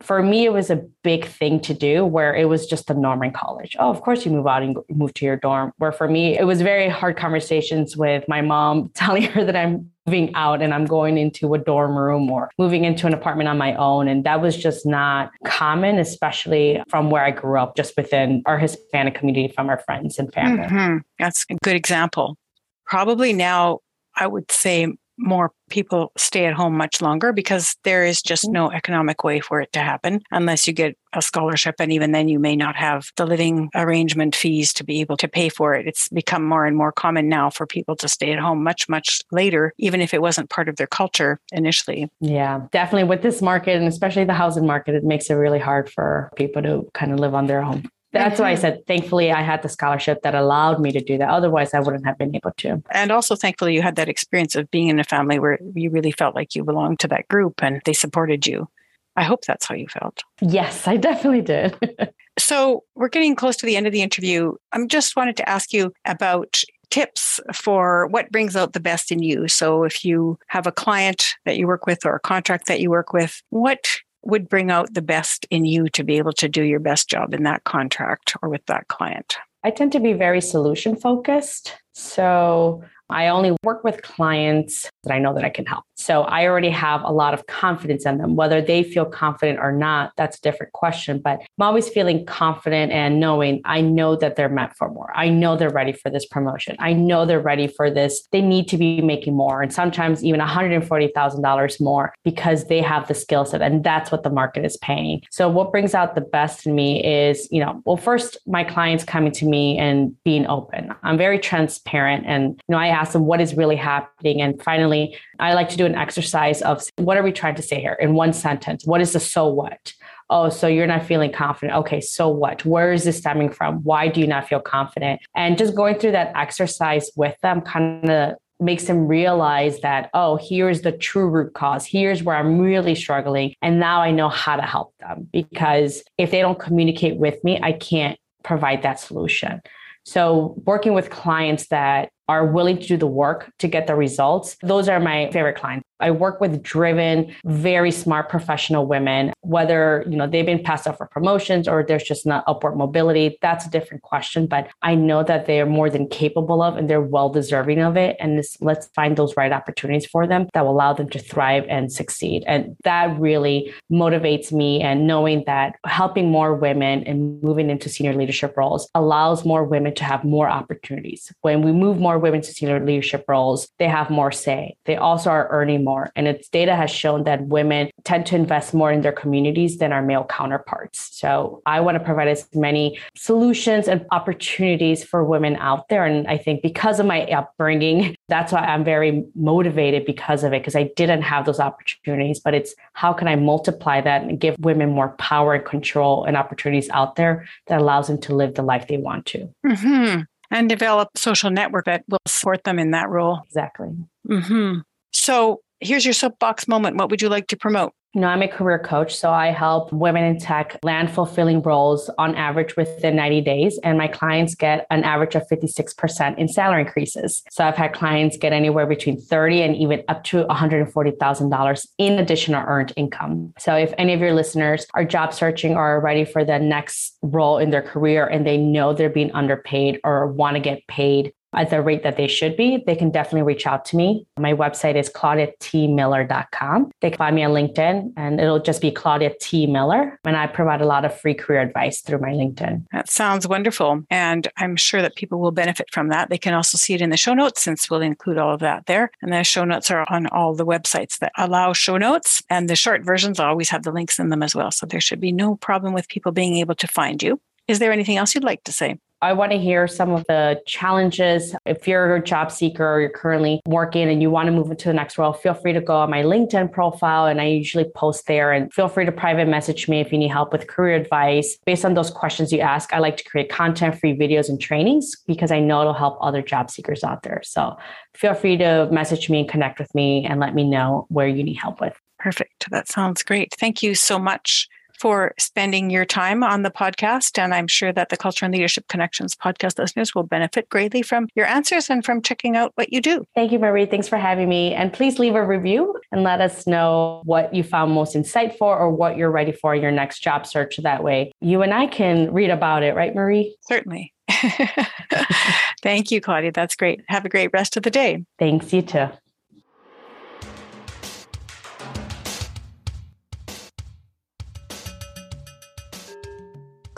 for 0.00 0.22
me, 0.22 0.44
it 0.44 0.52
was 0.52 0.70
a 0.70 0.76
big 1.02 1.26
thing 1.26 1.60
to 1.60 1.74
do 1.74 2.04
where 2.04 2.34
it 2.34 2.48
was 2.48 2.66
just 2.66 2.86
the 2.86 2.94
norm 2.94 3.22
in 3.24 3.32
college. 3.32 3.74
Oh, 3.80 3.90
of 3.90 4.00
course 4.00 4.24
you 4.24 4.30
move 4.30 4.46
out 4.46 4.62
and 4.62 4.76
move 4.90 5.12
to 5.14 5.24
your 5.24 5.36
dorm. 5.36 5.72
Where 5.78 5.90
for 5.90 6.08
me, 6.08 6.38
it 6.38 6.44
was 6.44 6.62
very 6.62 6.88
hard 6.88 7.16
conversations 7.16 7.96
with 7.96 8.24
my 8.28 8.40
mom 8.40 8.90
telling 8.94 9.24
her 9.24 9.44
that 9.44 9.56
I'm 9.56 9.90
moving 10.06 10.34
out 10.34 10.62
and 10.62 10.72
I'm 10.72 10.86
going 10.86 11.18
into 11.18 11.52
a 11.54 11.58
dorm 11.58 11.98
room 11.98 12.30
or 12.30 12.50
moving 12.58 12.84
into 12.84 13.06
an 13.06 13.14
apartment 13.14 13.48
on 13.48 13.58
my 13.58 13.74
own. 13.74 14.06
And 14.06 14.24
that 14.24 14.40
was 14.40 14.56
just 14.56 14.86
not 14.86 15.32
common, 15.44 15.98
especially 15.98 16.80
from 16.88 17.10
where 17.10 17.24
I 17.24 17.32
grew 17.32 17.58
up, 17.58 17.76
just 17.76 17.94
within 17.96 18.42
our 18.46 18.58
Hispanic 18.58 19.16
community 19.16 19.52
from 19.52 19.68
our 19.68 19.78
friends 19.80 20.18
and 20.18 20.32
family. 20.32 20.68
Mm-hmm. 20.68 20.98
That's 21.18 21.44
a 21.50 21.54
good 21.62 21.76
example. 21.76 22.38
Probably 22.86 23.32
now, 23.32 23.80
I 24.14 24.28
would 24.28 24.50
say 24.50 24.86
more 25.18 25.52
people 25.68 26.12
stay 26.16 26.46
at 26.46 26.54
home 26.54 26.76
much 26.76 27.00
longer 27.00 27.32
because 27.32 27.76
there 27.84 28.04
is 28.04 28.22
just 28.22 28.44
mm. 28.44 28.52
no 28.52 28.70
economic 28.70 29.24
way 29.24 29.40
for 29.40 29.60
it 29.60 29.72
to 29.72 29.80
happen 29.80 30.20
unless 30.30 30.66
you 30.66 30.72
get 30.72 30.96
a 31.14 31.22
scholarship. 31.22 31.76
And 31.78 31.92
even 31.92 32.12
then, 32.12 32.28
you 32.28 32.38
may 32.38 32.56
not 32.56 32.76
have 32.76 33.10
the 33.16 33.26
living 33.26 33.70
arrangement 33.74 34.36
fees 34.36 34.72
to 34.74 34.84
be 34.84 35.00
able 35.00 35.16
to 35.18 35.28
pay 35.28 35.48
for 35.48 35.74
it. 35.74 35.86
It's 35.86 36.08
become 36.08 36.44
more 36.44 36.66
and 36.66 36.76
more 36.76 36.92
common 36.92 37.28
now 37.28 37.50
for 37.50 37.66
people 37.66 37.96
to 37.96 38.08
stay 38.08 38.32
at 38.32 38.38
home 38.38 38.62
much, 38.62 38.88
much 38.88 39.20
later, 39.32 39.72
even 39.78 40.00
if 40.00 40.12
it 40.12 40.22
wasn't 40.22 40.50
part 40.50 40.68
of 40.68 40.76
their 40.76 40.86
culture 40.86 41.40
initially. 41.52 42.10
Yeah, 42.20 42.62
definitely 42.72 43.08
with 43.08 43.22
this 43.22 43.40
market 43.40 43.76
and 43.76 43.86
especially 43.86 44.24
the 44.24 44.34
housing 44.34 44.66
market, 44.66 44.94
it 44.94 45.04
makes 45.04 45.30
it 45.30 45.34
really 45.34 45.58
hard 45.58 45.90
for 45.90 46.30
people 46.36 46.62
to 46.62 46.88
kind 46.94 47.12
of 47.12 47.20
live 47.20 47.34
on 47.34 47.46
their 47.46 47.62
own. 47.62 47.88
That's 48.12 48.40
why 48.40 48.50
I 48.50 48.52
mm-hmm. 48.54 48.60
said, 48.60 48.86
thankfully, 48.86 49.30
I 49.30 49.42
had 49.42 49.62
the 49.62 49.68
scholarship 49.68 50.22
that 50.22 50.34
allowed 50.34 50.80
me 50.80 50.92
to 50.92 51.00
do 51.00 51.18
that. 51.18 51.28
Otherwise, 51.28 51.74
I 51.74 51.80
wouldn't 51.80 52.06
have 52.06 52.16
been 52.16 52.34
able 52.34 52.52
to. 52.58 52.82
And 52.90 53.10
also, 53.10 53.36
thankfully, 53.36 53.74
you 53.74 53.82
had 53.82 53.96
that 53.96 54.08
experience 54.08 54.56
of 54.56 54.70
being 54.70 54.88
in 54.88 54.98
a 54.98 55.04
family 55.04 55.38
where 55.38 55.58
you 55.74 55.90
really 55.90 56.12
felt 56.12 56.34
like 56.34 56.54
you 56.54 56.64
belonged 56.64 57.00
to 57.00 57.08
that 57.08 57.28
group 57.28 57.62
and 57.62 57.82
they 57.84 57.92
supported 57.92 58.46
you. 58.46 58.68
I 59.16 59.24
hope 59.24 59.44
that's 59.44 59.66
how 59.66 59.74
you 59.74 59.88
felt. 59.88 60.22
Yes, 60.40 60.86
I 60.86 60.96
definitely 60.96 61.42
did. 61.42 61.76
so, 62.38 62.84
we're 62.94 63.08
getting 63.08 63.34
close 63.34 63.56
to 63.56 63.66
the 63.66 63.76
end 63.76 63.86
of 63.86 63.92
the 63.92 64.02
interview. 64.02 64.54
I'm 64.72 64.88
just 64.88 65.16
wanted 65.16 65.36
to 65.38 65.48
ask 65.48 65.72
you 65.72 65.92
about 66.04 66.62
tips 66.90 67.40
for 67.52 68.06
what 68.06 68.30
brings 68.30 68.56
out 68.56 68.72
the 68.72 68.80
best 68.80 69.12
in 69.12 69.22
you. 69.22 69.48
So, 69.48 69.82
if 69.82 70.04
you 70.04 70.38
have 70.46 70.66
a 70.66 70.72
client 70.72 71.34
that 71.44 71.58
you 71.58 71.66
work 71.66 71.84
with 71.84 72.06
or 72.06 72.14
a 72.14 72.20
contract 72.20 72.68
that 72.68 72.80
you 72.80 72.90
work 72.90 73.12
with, 73.12 73.42
what 73.50 73.98
would 74.28 74.48
bring 74.48 74.70
out 74.70 74.92
the 74.92 75.02
best 75.02 75.46
in 75.50 75.64
you 75.64 75.88
to 75.88 76.04
be 76.04 76.18
able 76.18 76.34
to 76.34 76.48
do 76.48 76.62
your 76.62 76.80
best 76.80 77.08
job 77.08 77.32
in 77.34 77.42
that 77.44 77.64
contract 77.64 78.34
or 78.42 78.48
with 78.48 78.64
that 78.66 78.86
client? 78.88 79.38
I 79.64 79.70
tend 79.70 79.90
to 79.92 80.00
be 80.00 80.12
very 80.12 80.42
solution 80.42 80.94
focused. 80.94 81.74
So 81.94 82.84
I 83.10 83.28
only 83.28 83.56
work 83.62 83.84
with 83.84 84.02
clients 84.02 84.88
that 85.04 85.12
I 85.12 85.18
know 85.18 85.34
that 85.34 85.44
I 85.44 85.50
can 85.50 85.66
help. 85.66 85.84
So 85.96 86.22
I 86.22 86.46
already 86.46 86.70
have 86.70 87.02
a 87.02 87.12
lot 87.12 87.34
of 87.34 87.46
confidence 87.46 88.06
in 88.06 88.18
them. 88.18 88.36
Whether 88.36 88.60
they 88.60 88.82
feel 88.82 89.04
confident 89.04 89.58
or 89.58 89.72
not, 89.72 90.12
that's 90.16 90.38
a 90.38 90.40
different 90.42 90.72
question. 90.72 91.20
But 91.20 91.40
I'm 91.40 91.66
always 91.66 91.88
feeling 91.88 92.24
confident 92.26 92.92
and 92.92 93.18
knowing 93.18 93.60
I 93.64 93.80
know 93.80 94.14
that 94.16 94.36
they're 94.36 94.48
meant 94.48 94.76
for 94.76 94.90
more. 94.90 95.10
I 95.14 95.28
know 95.28 95.56
they're 95.56 95.70
ready 95.70 95.92
for 95.92 96.10
this 96.10 96.26
promotion. 96.26 96.76
I 96.78 96.92
know 96.92 97.26
they're 97.26 97.40
ready 97.40 97.66
for 97.66 97.90
this. 97.90 98.26
They 98.30 98.42
need 98.42 98.68
to 98.68 98.76
be 98.76 99.00
making 99.00 99.34
more 99.34 99.62
and 99.62 99.72
sometimes 99.72 100.22
even 100.22 100.40
$140,000 100.40 101.80
more 101.80 102.14
because 102.24 102.66
they 102.66 102.80
have 102.80 103.08
the 103.08 103.14
skill 103.14 103.44
set. 103.44 103.62
And 103.62 103.82
that's 103.82 104.12
what 104.12 104.22
the 104.22 104.30
market 104.30 104.64
is 104.64 104.76
paying. 104.78 105.22
So 105.30 105.48
what 105.48 105.72
brings 105.72 105.94
out 105.94 106.14
the 106.14 106.20
best 106.20 106.66
in 106.66 106.74
me 106.74 107.04
is, 107.04 107.48
you 107.50 107.60
know, 107.60 107.82
well, 107.84 107.96
first, 107.96 108.36
my 108.46 108.64
clients 108.64 109.04
coming 109.04 109.32
to 109.32 109.46
me 109.46 109.78
and 109.78 110.14
being 110.24 110.46
open. 110.46 110.94
I'm 111.02 111.18
very 111.18 111.38
transparent 111.38 112.24
and, 112.26 112.60
you 112.68 112.72
know, 112.72 112.78
I 112.78 112.97
ask 112.98 113.12
them 113.12 113.26
what 113.26 113.40
is 113.40 113.54
really 113.54 113.76
happening. 113.76 114.42
And 114.42 114.60
finally, 114.62 115.16
I 115.38 115.54
like 115.54 115.68
to 115.70 115.76
do 115.76 115.86
an 115.86 115.94
exercise 115.94 116.62
of 116.62 116.82
what 116.96 117.16
are 117.16 117.22
we 117.22 117.32
trying 117.32 117.54
to 117.56 117.62
say 117.62 117.80
here 117.80 117.96
in 118.00 118.14
one 118.14 118.32
sentence? 118.32 118.84
What 118.84 119.00
is 119.00 119.12
the 119.12 119.20
so 119.20 119.48
what? 119.48 119.92
Oh, 120.30 120.50
so 120.50 120.66
you're 120.66 120.86
not 120.86 121.06
feeling 121.06 121.32
confident. 121.32 121.78
Okay, 121.78 122.00
so 122.00 122.28
what? 122.28 122.64
Where 122.64 122.92
is 122.92 123.04
this 123.04 123.18
stemming 123.18 123.50
from? 123.50 123.82
Why 123.82 124.08
do 124.08 124.20
you 124.20 124.26
not 124.26 124.46
feel 124.46 124.60
confident? 124.60 125.20
And 125.34 125.56
just 125.56 125.74
going 125.74 125.98
through 125.98 126.12
that 126.12 126.32
exercise 126.36 127.10
with 127.16 127.34
them 127.40 127.62
kind 127.62 128.10
of 128.10 128.36
makes 128.60 128.84
them 128.84 129.06
realize 129.06 129.80
that, 129.80 130.10
oh, 130.14 130.36
here's 130.36 130.82
the 130.82 130.92
true 130.92 131.28
root 131.28 131.54
cause. 131.54 131.86
Here's 131.86 132.22
where 132.22 132.36
I'm 132.36 132.58
really 132.58 132.94
struggling. 132.94 133.54
And 133.62 133.78
now 133.78 134.02
I 134.02 134.10
know 134.10 134.28
how 134.28 134.56
to 134.56 134.62
help 134.62 134.92
them 134.98 135.28
because 135.32 136.02
if 136.18 136.30
they 136.30 136.40
don't 136.40 136.58
communicate 136.58 137.16
with 137.16 137.42
me, 137.44 137.58
I 137.62 137.72
can't 137.72 138.18
provide 138.42 138.82
that 138.82 139.00
solution. 139.00 139.62
So, 140.04 140.54
working 140.64 140.94
with 140.94 141.10
clients 141.10 141.68
that 141.68 142.10
are 142.28 142.46
willing 142.46 142.78
to 142.78 142.86
do 142.86 142.96
the 142.96 143.06
work 143.06 143.50
to 143.58 143.68
get 143.68 143.86
the 143.86 143.94
results, 143.94 144.56
those 144.62 144.88
are 144.88 145.00
my 145.00 145.30
favorite 145.32 145.56
clients. 145.56 145.87
I 146.00 146.10
work 146.10 146.40
with 146.40 146.62
driven, 146.62 147.34
very 147.44 147.90
smart 147.90 148.28
professional 148.28 148.86
women, 148.86 149.32
whether, 149.40 150.04
you 150.08 150.16
know, 150.16 150.26
they've 150.26 150.46
been 150.46 150.62
passed 150.62 150.86
up 150.86 150.98
for 150.98 151.06
promotions 151.06 151.66
or 151.68 151.82
there's 151.82 152.02
just 152.02 152.26
not 152.26 152.44
upward 152.46 152.76
mobility. 152.76 153.38
That's 153.42 153.66
a 153.66 153.70
different 153.70 154.02
question, 154.02 154.46
but 154.46 154.68
I 154.82 154.94
know 154.94 155.22
that 155.22 155.46
they 155.46 155.60
are 155.60 155.66
more 155.66 155.90
than 155.90 156.08
capable 156.08 156.62
of 156.62 156.76
and 156.76 156.88
they're 156.88 157.00
well 157.00 157.30
deserving 157.30 157.80
of 157.80 157.96
it. 157.96 158.16
And 158.20 158.38
this, 158.38 158.56
let's 158.60 158.88
find 158.94 159.16
those 159.16 159.36
right 159.36 159.52
opportunities 159.52 160.06
for 160.06 160.26
them 160.26 160.48
that 160.54 160.64
will 160.64 160.72
allow 160.72 160.92
them 160.92 161.08
to 161.10 161.18
thrive 161.18 161.64
and 161.68 161.92
succeed. 161.92 162.44
And 162.46 162.76
that 162.84 163.18
really 163.18 163.72
motivates 163.90 164.52
me. 164.52 164.80
And 164.82 165.06
knowing 165.06 165.44
that 165.46 165.76
helping 165.86 166.30
more 166.30 166.54
women 166.54 167.04
and 167.04 167.42
moving 167.42 167.70
into 167.70 167.88
senior 167.88 168.14
leadership 168.14 168.56
roles 168.56 168.88
allows 168.94 169.44
more 169.44 169.64
women 169.64 169.94
to 169.96 170.04
have 170.04 170.24
more 170.24 170.48
opportunities. 170.48 171.32
When 171.40 171.62
we 171.62 171.72
move 171.72 171.98
more 171.98 172.18
women 172.18 172.42
to 172.42 172.52
senior 172.52 172.84
leadership 172.84 173.24
roles, 173.28 173.68
they 173.78 173.88
have 173.88 174.10
more 174.10 174.32
say. 174.32 174.76
They 174.84 174.96
also 174.96 175.30
are 175.30 175.48
earning 175.50 175.84
more. 175.88 176.04
And 176.16 176.28
its 176.28 176.48
data 176.48 176.74
has 176.76 176.90
shown 176.90 177.24
that 177.24 177.38
women 177.46 177.90
tend 178.04 178.26
to 178.26 178.36
invest 178.36 178.74
more 178.74 178.92
in 178.92 179.00
their 179.00 179.16
communities 179.22 179.78
than 179.78 179.90
our 179.92 180.02
male 180.02 180.24
counterparts. 180.24 181.18
So 181.18 181.62
I 181.64 181.80
want 181.80 181.96
to 181.98 182.04
provide 182.04 182.28
as 182.28 182.46
many 182.54 182.98
solutions 183.16 183.88
and 183.88 184.04
opportunities 184.18 185.02
for 185.02 185.24
women 185.24 185.56
out 185.56 185.88
there. 185.88 186.04
And 186.04 186.26
I 186.28 186.36
think 186.36 186.62
because 186.62 187.00
of 187.00 187.06
my 187.06 187.20
upbringing, 187.40 188.16
that's 188.28 188.52
why 188.52 188.60
I'm 188.60 188.84
very 188.84 189.24
motivated 189.34 190.04
because 190.04 190.44
of 190.44 190.52
it, 190.52 190.60
because 190.60 190.76
I 190.76 190.90
didn't 190.96 191.22
have 191.22 191.46
those 191.46 191.60
opportunities. 191.60 192.40
But 192.40 192.54
it's 192.54 192.74
how 192.92 193.12
can 193.12 193.28
I 193.28 193.36
multiply 193.36 194.00
that 194.02 194.22
and 194.22 194.38
give 194.38 194.56
women 194.60 194.90
more 194.90 195.10
power 195.16 195.54
and 195.54 195.64
control 195.64 196.24
and 196.24 196.36
opportunities 196.36 196.90
out 196.90 197.16
there 197.16 197.46
that 197.66 197.80
allows 197.80 198.08
them 198.08 198.20
to 198.22 198.34
live 198.34 198.54
the 198.54 198.62
life 198.62 198.88
they 198.88 198.98
want 198.98 199.24
to. 199.26 199.48
Mm-hmm. 199.66 200.20
And 200.50 200.68
develop 200.68 201.08
social 201.14 201.50
network 201.50 201.84
that 201.84 202.04
will 202.08 202.18
support 202.26 202.64
them 202.64 202.78
in 202.78 202.92
that 202.92 203.10
role. 203.10 203.42
Exactly. 203.46 203.90
Mm-hmm. 204.26 204.80
So 205.12 205.60
here's 205.80 206.04
your 206.04 206.14
soapbox 206.14 206.68
moment. 206.68 206.96
What 206.96 207.10
would 207.10 207.22
you 207.22 207.28
like 207.28 207.46
to 207.48 207.56
promote? 207.56 207.92
You 208.14 208.22
know, 208.22 208.28
I'm 208.28 208.40
a 208.40 208.48
career 208.48 208.78
coach, 208.78 209.14
so 209.14 209.30
I 209.30 209.48
help 209.48 209.92
women 209.92 210.24
in 210.24 210.38
tech 210.38 210.78
land 210.82 211.10
fulfilling 211.10 211.60
roles 211.60 212.10
on 212.16 212.34
average 212.36 212.74
within 212.74 213.16
90 213.16 213.42
days. 213.42 213.78
And 213.84 213.98
my 213.98 214.08
clients 214.08 214.54
get 214.54 214.86
an 214.90 215.04
average 215.04 215.34
of 215.34 215.46
56% 215.46 216.38
in 216.38 216.48
salary 216.48 216.80
increases. 216.82 217.42
So 217.50 217.64
I've 217.64 217.76
had 217.76 217.92
clients 217.92 218.38
get 218.38 218.54
anywhere 218.54 218.86
between 218.86 219.20
30 219.20 219.60
and 219.60 219.76
even 219.76 220.02
up 220.08 220.24
to 220.24 220.44
$140,000 220.44 221.86
in 221.98 222.18
additional 222.18 222.64
earned 222.66 222.94
income. 222.96 223.52
So 223.58 223.76
if 223.76 223.92
any 223.98 224.14
of 224.14 224.20
your 224.20 224.32
listeners 224.32 224.86
are 224.94 225.04
job 225.04 225.34
searching 225.34 225.74
or 225.74 225.82
are 225.82 226.00
ready 226.00 226.24
for 226.24 226.46
the 226.46 226.58
next 226.58 227.18
role 227.20 227.58
in 227.58 227.70
their 227.70 227.82
career 227.82 228.26
and 228.26 228.46
they 228.46 228.56
know 228.56 228.94
they're 228.94 229.10
being 229.10 229.32
underpaid 229.32 230.00
or 230.02 230.26
want 230.26 230.56
to 230.56 230.60
get 230.60 230.86
paid 230.88 231.34
at 231.54 231.70
the 231.70 231.82
rate 231.82 232.02
that 232.02 232.16
they 232.16 232.28
should 232.28 232.56
be, 232.56 232.82
they 232.86 232.94
can 232.94 233.10
definitely 233.10 233.42
reach 233.42 233.66
out 233.66 233.84
to 233.86 233.96
me. 233.96 234.26
My 234.38 234.52
website 234.52 234.96
is 234.96 235.08
claudiatmiller.com. 235.08 236.90
They 237.00 237.10
can 237.10 237.18
find 237.18 237.36
me 237.36 237.44
on 237.44 237.52
LinkedIn 237.52 238.12
and 238.16 238.40
it'll 238.40 238.60
just 238.60 238.80
be 238.80 238.90
Claudia 238.90 239.32
T. 239.40 239.66
Miller. 239.66 240.18
And 240.24 240.36
I 240.36 240.46
provide 240.46 240.80
a 240.80 240.86
lot 240.86 241.04
of 241.04 241.18
free 241.18 241.34
career 241.34 241.60
advice 241.60 242.00
through 242.00 242.18
my 242.20 242.30
LinkedIn. 242.30 242.84
That 242.92 243.10
sounds 243.10 243.48
wonderful. 243.48 244.02
And 244.10 244.48
I'm 244.56 244.76
sure 244.76 245.02
that 245.02 245.16
people 245.16 245.40
will 245.40 245.50
benefit 245.50 245.88
from 245.92 246.08
that. 246.08 246.30
They 246.30 246.38
can 246.38 246.54
also 246.54 246.76
see 246.76 246.94
it 246.94 247.00
in 247.00 247.10
the 247.10 247.16
show 247.16 247.34
notes 247.34 247.62
since 247.62 247.90
we'll 247.90 248.02
include 248.02 248.38
all 248.38 248.54
of 248.54 248.60
that 248.60 248.86
there. 248.86 249.10
And 249.22 249.32
the 249.32 249.42
show 249.44 249.64
notes 249.64 249.90
are 249.90 250.04
on 250.08 250.26
all 250.28 250.54
the 250.54 250.66
websites 250.66 251.18
that 251.18 251.32
allow 251.38 251.72
show 251.72 251.96
notes. 251.96 252.42
And 252.50 252.68
the 252.68 252.76
short 252.76 253.02
versions 253.04 253.40
always 253.40 253.70
have 253.70 253.82
the 253.82 253.92
links 253.92 254.18
in 254.18 254.28
them 254.28 254.42
as 254.42 254.54
well. 254.54 254.70
So 254.70 254.86
there 254.86 255.00
should 255.00 255.20
be 255.20 255.32
no 255.32 255.56
problem 255.56 255.94
with 255.94 256.08
people 256.08 256.32
being 256.32 256.56
able 256.56 256.74
to 256.76 256.86
find 256.86 257.22
you. 257.22 257.40
Is 257.66 257.78
there 257.78 257.92
anything 257.92 258.16
else 258.16 258.34
you'd 258.34 258.44
like 258.44 258.64
to 258.64 258.72
say? 258.72 258.98
I 259.20 259.32
want 259.32 259.50
to 259.50 259.58
hear 259.58 259.88
some 259.88 260.12
of 260.12 260.24
the 260.28 260.62
challenges. 260.64 261.54
If 261.66 261.88
you're 261.88 262.14
a 262.14 262.22
job 262.22 262.52
seeker 262.52 262.86
or 262.86 263.00
you're 263.00 263.10
currently 263.10 263.60
working 263.66 264.08
and 264.08 264.22
you 264.22 264.30
want 264.30 264.46
to 264.46 264.52
move 264.52 264.70
into 264.70 264.86
the 264.86 264.94
next 264.94 265.18
role, 265.18 265.32
feel 265.32 265.54
free 265.54 265.72
to 265.72 265.80
go 265.80 265.96
on 265.96 266.10
my 266.10 266.22
LinkedIn 266.22 266.70
profile 266.70 267.26
and 267.26 267.40
I 267.40 267.46
usually 267.46 267.84
post 267.96 268.26
there 268.28 268.52
and 268.52 268.72
feel 268.72 268.88
free 268.88 269.04
to 269.04 269.12
private 269.12 269.48
message 269.48 269.88
me 269.88 270.00
if 270.00 270.12
you 270.12 270.18
need 270.18 270.28
help 270.28 270.52
with 270.52 270.68
career 270.68 270.94
advice. 270.94 271.58
Based 271.66 271.84
on 271.84 271.94
those 271.94 272.10
questions 272.10 272.52
you 272.52 272.60
ask, 272.60 272.92
I 272.92 272.98
like 273.00 273.16
to 273.16 273.24
create 273.24 273.48
content, 273.50 273.98
free 273.98 274.16
videos 274.16 274.48
and 274.48 274.60
trainings 274.60 275.16
because 275.26 275.50
I 275.50 275.58
know 275.58 275.80
it'll 275.80 275.94
help 275.94 276.18
other 276.20 276.40
job 276.40 276.70
seekers 276.70 277.02
out 277.02 277.24
there. 277.24 277.40
So 277.42 277.76
feel 278.14 278.34
free 278.34 278.56
to 278.58 278.88
message 278.92 279.28
me 279.28 279.40
and 279.40 279.48
connect 279.48 279.80
with 279.80 279.92
me 279.96 280.26
and 280.26 280.38
let 280.38 280.54
me 280.54 280.62
know 280.62 281.06
where 281.08 281.26
you 281.26 281.42
need 281.42 281.54
help 281.54 281.80
with. 281.80 282.00
Perfect. 282.20 282.70
That 282.70 282.88
sounds 282.88 283.24
great. 283.24 283.52
Thank 283.58 283.82
you 283.82 283.96
so 283.96 284.18
much 284.18 284.68
for 284.98 285.34
spending 285.38 285.90
your 285.90 286.04
time 286.04 286.42
on 286.42 286.62
the 286.62 286.70
podcast. 286.70 287.38
And 287.38 287.54
I'm 287.54 287.66
sure 287.66 287.92
that 287.92 288.08
the 288.08 288.16
Culture 288.16 288.44
and 288.44 288.54
Leadership 288.54 288.88
Connections 288.88 289.34
podcast 289.34 289.78
listeners 289.78 290.14
will 290.14 290.22
benefit 290.22 290.68
greatly 290.68 291.02
from 291.02 291.28
your 291.34 291.46
answers 291.46 291.90
and 291.90 292.04
from 292.04 292.22
checking 292.22 292.56
out 292.56 292.72
what 292.74 292.92
you 292.92 293.00
do. 293.00 293.24
Thank 293.34 293.52
you, 293.52 293.58
Marie. 293.58 293.86
Thanks 293.86 294.08
for 294.08 294.18
having 294.18 294.48
me. 294.48 294.74
And 294.74 294.92
please 294.92 295.18
leave 295.18 295.34
a 295.34 295.46
review 295.46 295.98
and 296.12 296.22
let 296.22 296.40
us 296.40 296.66
know 296.66 297.22
what 297.24 297.54
you 297.54 297.62
found 297.62 297.92
most 297.92 298.14
insightful 298.14 298.62
or 298.62 298.90
what 298.90 299.16
you're 299.16 299.30
ready 299.30 299.52
for 299.52 299.74
in 299.74 299.82
your 299.82 299.92
next 299.92 300.20
job 300.20 300.46
search. 300.46 300.76
That 300.78 301.02
way, 301.02 301.32
you 301.40 301.62
and 301.62 301.72
I 301.74 301.86
can 301.86 302.32
read 302.32 302.50
about 302.50 302.82
it, 302.82 302.94
right, 302.94 303.14
Marie? 303.14 303.56
Certainly. 303.68 304.12
Thank 305.82 306.10
you, 306.10 306.20
Claudia. 306.20 306.52
That's 306.52 306.76
great. 306.76 307.02
Have 307.08 307.24
a 307.24 307.28
great 307.28 307.50
rest 307.52 307.76
of 307.76 307.82
the 307.82 307.90
day. 307.90 308.24
Thanks, 308.38 308.72
you 308.72 308.82
too. 308.82 309.08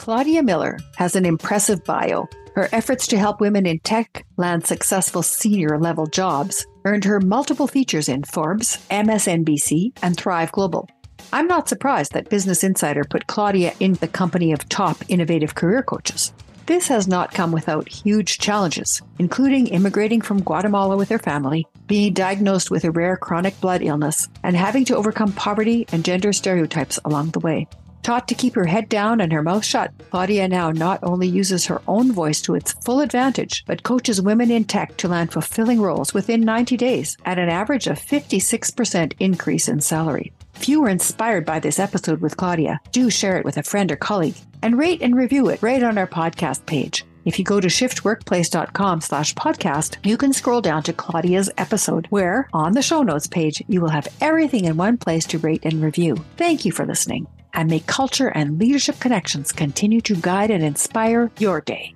Claudia 0.00 0.42
Miller 0.42 0.78
has 0.96 1.14
an 1.14 1.26
impressive 1.26 1.84
bio. 1.84 2.26
Her 2.54 2.70
efforts 2.72 3.06
to 3.08 3.18
help 3.18 3.38
women 3.38 3.66
in 3.66 3.80
tech 3.80 4.24
land 4.38 4.66
successful 4.66 5.22
senior 5.22 5.78
level 5.78 6.06
jobs 6.06 6.66
earned 6.86 7.04
her 7.04 7.20
multiple 7.20 7.66
features 7.66 8.08
in 8.08 8.24
Forbes, 8.24 8.78
MSNBC, 8.90 9.92
and 10.02 10.16
Thrive 10.16 10.52
Global. 10.52 10.88
I'm 11.34 11.46
not 11.46 11.68
surprised 11.68 12.12
that 12.12 12.30
Business 12.30 12.64
Insider 12.64 13.04
put 13.04 13.26
Claudia 13.26 13.74
in 13.78 13.92
the 13.92 14.08
company 14.08 14.52
of 14.52 14.66
top 14.70 14.96
innovative 15.08 15.54
career 15.54 15.82
coaches. 15.82 16.32
This 16.64 16.88
has 16.88 17.06
not 17.06 17.34
come 17.34 17.52
without 17.52 17.86
huge 17.86 18.38
challenges, 18.38 19.02
including 19.18 19.66
immigrating 19.66 20.22
from 20.22 20.40
Guatemala 20.40 20.96
with 20.96 21.10
her 21.10 21.18
family, 21.18 21.66
being 21.88 22.14
diagnosed 22.14 22.70
with 22.70 22.84
a 22.84 22.90
rare 22.90 23.18
chronic 23.18 23.60
blood 23.60 23.82
illness, 23.82 24.28
and 24.42 24.56
having 24.56 24.86
to 24.86 24.96
overcome 24.96 25.32
poverty 25.32 25.84
and 25.92 26.06
gender 26.06 26.32
stereotypes 26.32 26.98
along 27.04 27.32
the 27.32 27.40
way. 27.40 27.66
Taught 28.02 28.28
to 28.28 28.34
keep 28.34 28.54
her 28.54 28.64
head 28.64 28.88
down 28.88 29.20
and 29.20 29.32
her 29.32 29.42
mouth 29.42 29.64
shut, 29.64 29.92
Claudia 30.10 30.48
now 30.48 30.70
not 30.70 31.00
only 31.02 31.28
uses 31.28 31.66
her 31.66 31.82
own 31.86 32.12
voice 32.12 32.40
to 32.42 32.54
its 32.54 32.72
full 32.72 33.00
advantage, 33.00 33.64
but 33.66 33.82
coaches 33.82 34.22
women 34.22 34.50
in 34.50 34.64
tech 34.64 34.96
to 34.98 35.08
land 35.08 35.32
fulfilling 35.32 35.80
roles 35.80 36.14
within 36.14 36.40
90 36.40 36.76
days 36.76 37.16
at 37.26 37.38
an 37.38 37.50
average 37.50 37.86
of 37.86 37.98
56% 37.98 39.12
increase 39.20 39.68
in 39.68 39.80
salary. 39.80 40.32
If 40.54 40.68
you 40.68 40.80
were 40.80 40.88
inspired 40.88 41.44
by 41.44 41.60
this 41.60 41.78
episode 41.78 42.20
with 42.20 42.36
Claudia, 42.36 42.80
do 42.90 43.10
share 43.10 43.38
it 43.38 43.44
with 43.44 43.58
a 43.58 43.62
friend 43.62 43.92
or 43.92 43.96
colleague 43.96 44.36
and 44.62 44.78
rate 44.78 45.02
and 45.02 45.14
review 45.14 45.48
it 45.48 45.62
right 45.62 45.82
on 45.82 45.98
our 45.98 46.06
podcast 46.06 46.64
page. 46.66 47.04
If 47.26 47.38
you 47.38 47.44
go 47.44 47.60
to 47.60 47.68
shiftworkplace.com 47.68 49.02
slash 49.02 49.34
podcast, 49.34 49.96
you 50.04 50.16
can 50.16 50.32
scroll 50.32 50.62
down 50.62 50.82
to 50.84 50.92
Claudia's 50.94 51.50
episode, 51.58 52.06
where 52.08 52.48
on 52.54 52.72
the 52.72 52.82
show 52.82 53.02
notes 53.02 53.26
page, 53.26 53.62
you 53.68 53.82
will 53.82 53.90
have 53.90 54.08
everything 54.22 54.64
in 54.64 54.78
one 54.78 54.96
place 54.96 55.26
to 55.26 55.38
rate 55.38 55.64
and 55.64 55.82
review. 55.82 56.16
Thank 56.38 56.64
you 56.64 56.72
for 56.72 56.86
listening 56.86 57.26
and 57.54 57.68
may 57.68 57.80
culture 57.80 58.28
and 58.28 58.58
leadership 58.58 58.98
connections 59.00 59.52
continue 59.52 60.00
to 60.02 60.14
guide 60.16 60.50
and 60.50 60.62
inspire 60.62 61.30
your 61.38 61.60
day. 61.60 61.94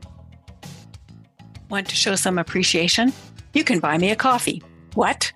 Want 1.70 1.88
to 1.88 1.96
show 1.96 2.14
some 2.14 2.38
appreciation? 2.38 3.12
You 3.52 3.64
can 3.64 3.80
buy 3.80 3.98
me 3.98 4.10
a 4.10 4.16
coffee. 4.16 4.62
What? 4.94 5.32